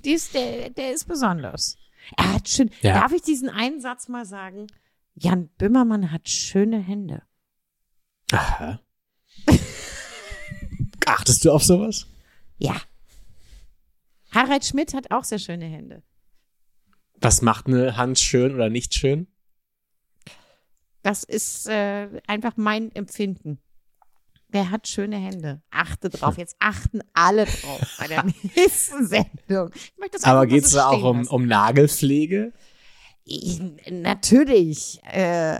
[0.05, 1.77] Die ist, der, der ist besonders.
[2.17, 2.69] Er hat schön.
[2.81, 2.99] Ja.
[2.99, 4.67] Darf ich diesen einen Satz mal sagen?
[5.15, 7.23] Jan Böhmermann hat schöne Hände.
[8.31, 8.79] Aha.
[11.05, 12.07] Achtest du auf sowas?
[12.57, 12.81] Ja.
[14.31, 16.01] Harald Schmidt hat auch sehr schöne Hände.
[17.21, 19.27] Was macht eine Hand schön oder nicht schön?
[21.03, 23.59] Das ist äh, einfach mein Empfinden.
[24.47, 25.61] Wer hat schöne Hände?
[25.71, 26.37] Achte drauf.
[26.37, 28.23] Jetzt achten alle drauf bei der
[28.55, 29.71] nächsten Sendung.
[30.21, 32.53] Aber geht es da auch um, um Nagelpflege?
[33.25, 34.99] Ich, natürlich.
[35.03, 35.59] Äh,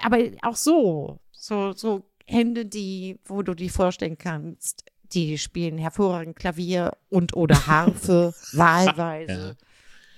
[0.00, 1.18] aber auch so.
[1.32, 7.66] So, so Hände, die, wo du dir vorstellen kannst, die spielen hervorragend Klavier und oder
[7.66, 9.56] Harfe, wahlweise.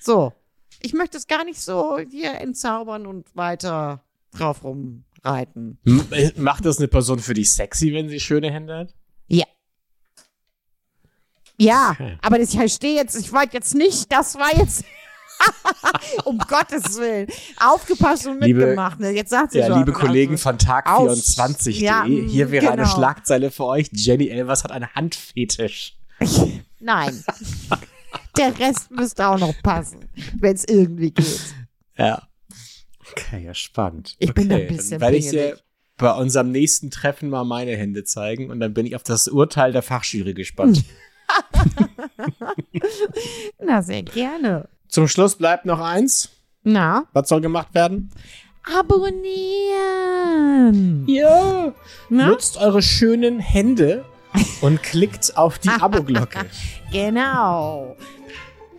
[0.00, 0.32] So.
[0.80, 5.78] Ich möchte es gar nicht so hier entzaubern und weiter drauf rumreiten.
[6.10, 8.94] Äh, macht das eine Person für dich sexy, wenn sie schöne Hände hat?
[9.28, 9.46] Ja.
[11.58, 12.18] Ja, Okay.
[12.20, 14.84] aber das, ich stehe jetzt, ich wollte jetzt nicht, das war jetzt,
[16.24, 17.26] um Gottes Willen,
[17.60, 19.00] aufgepasst und Liebe- mitgemacht.
[19.00, 19.10] ne?
[19.10, 19.78] Jetzt sagt sie Ja, schon.
[19.78, 22.94] liebe Kollegen von Tag24.de, Ja, mm, hier wäre eine genau.
[22.94, 23.88] Schlagzeile für euch.
[23.92, 25.96] Jenny Elvers hat einen Handfetisch.
[26.80, 27.24] Nein.
[28.36, 30.08] Der Rest müsste auch noch passen,
[30.40, 31.40] wenn es irgendwie geht.
[31.96, 32.22] Ja.
[33.12, 34.16] Okay, ja, spannend.
[34.18, 34.40] Ich okay.
[34.40, 35.58] bin da ein bisschen werde ich dir
[35.96, 39.70] bei unserem nächsten Treffen mal meine Hände zeigen und dann bin ich auf das Urteil
[39.72, 40.82] der Fachjury gespannt.
[43.60, 44.68] Na, sehr gerne.
[44.94, 46.30] Zum Schluss bleibt noch eins.
[46.62, 48.12] Na, Was soll gemacht werden?
[48.78, 51.04] abonnieren.
[51.08, 51.72] Ja.
[52.08, 52.28] Na?
[52.28, 54.04] Nutzt eure schönen Hände
[54.60, 56.46] und klickt auf die Abo-Glocke.
[56.92, 57.96] Genau.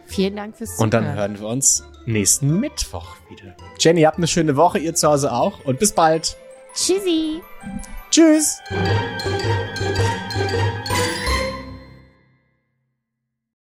[0.06, 0.84] Vielen Dank fürs Zuhören.
[0.86, 3.54] Und dann hören wir uns nächsten Mittwoch wieder.
[3.78, 6.38] Jenny, habt eine schöne Woche, ihr zu Hause auch und bis bald.
[6.74, 7.42] Tschüssi.
[8.10, 8.60] Tschüss.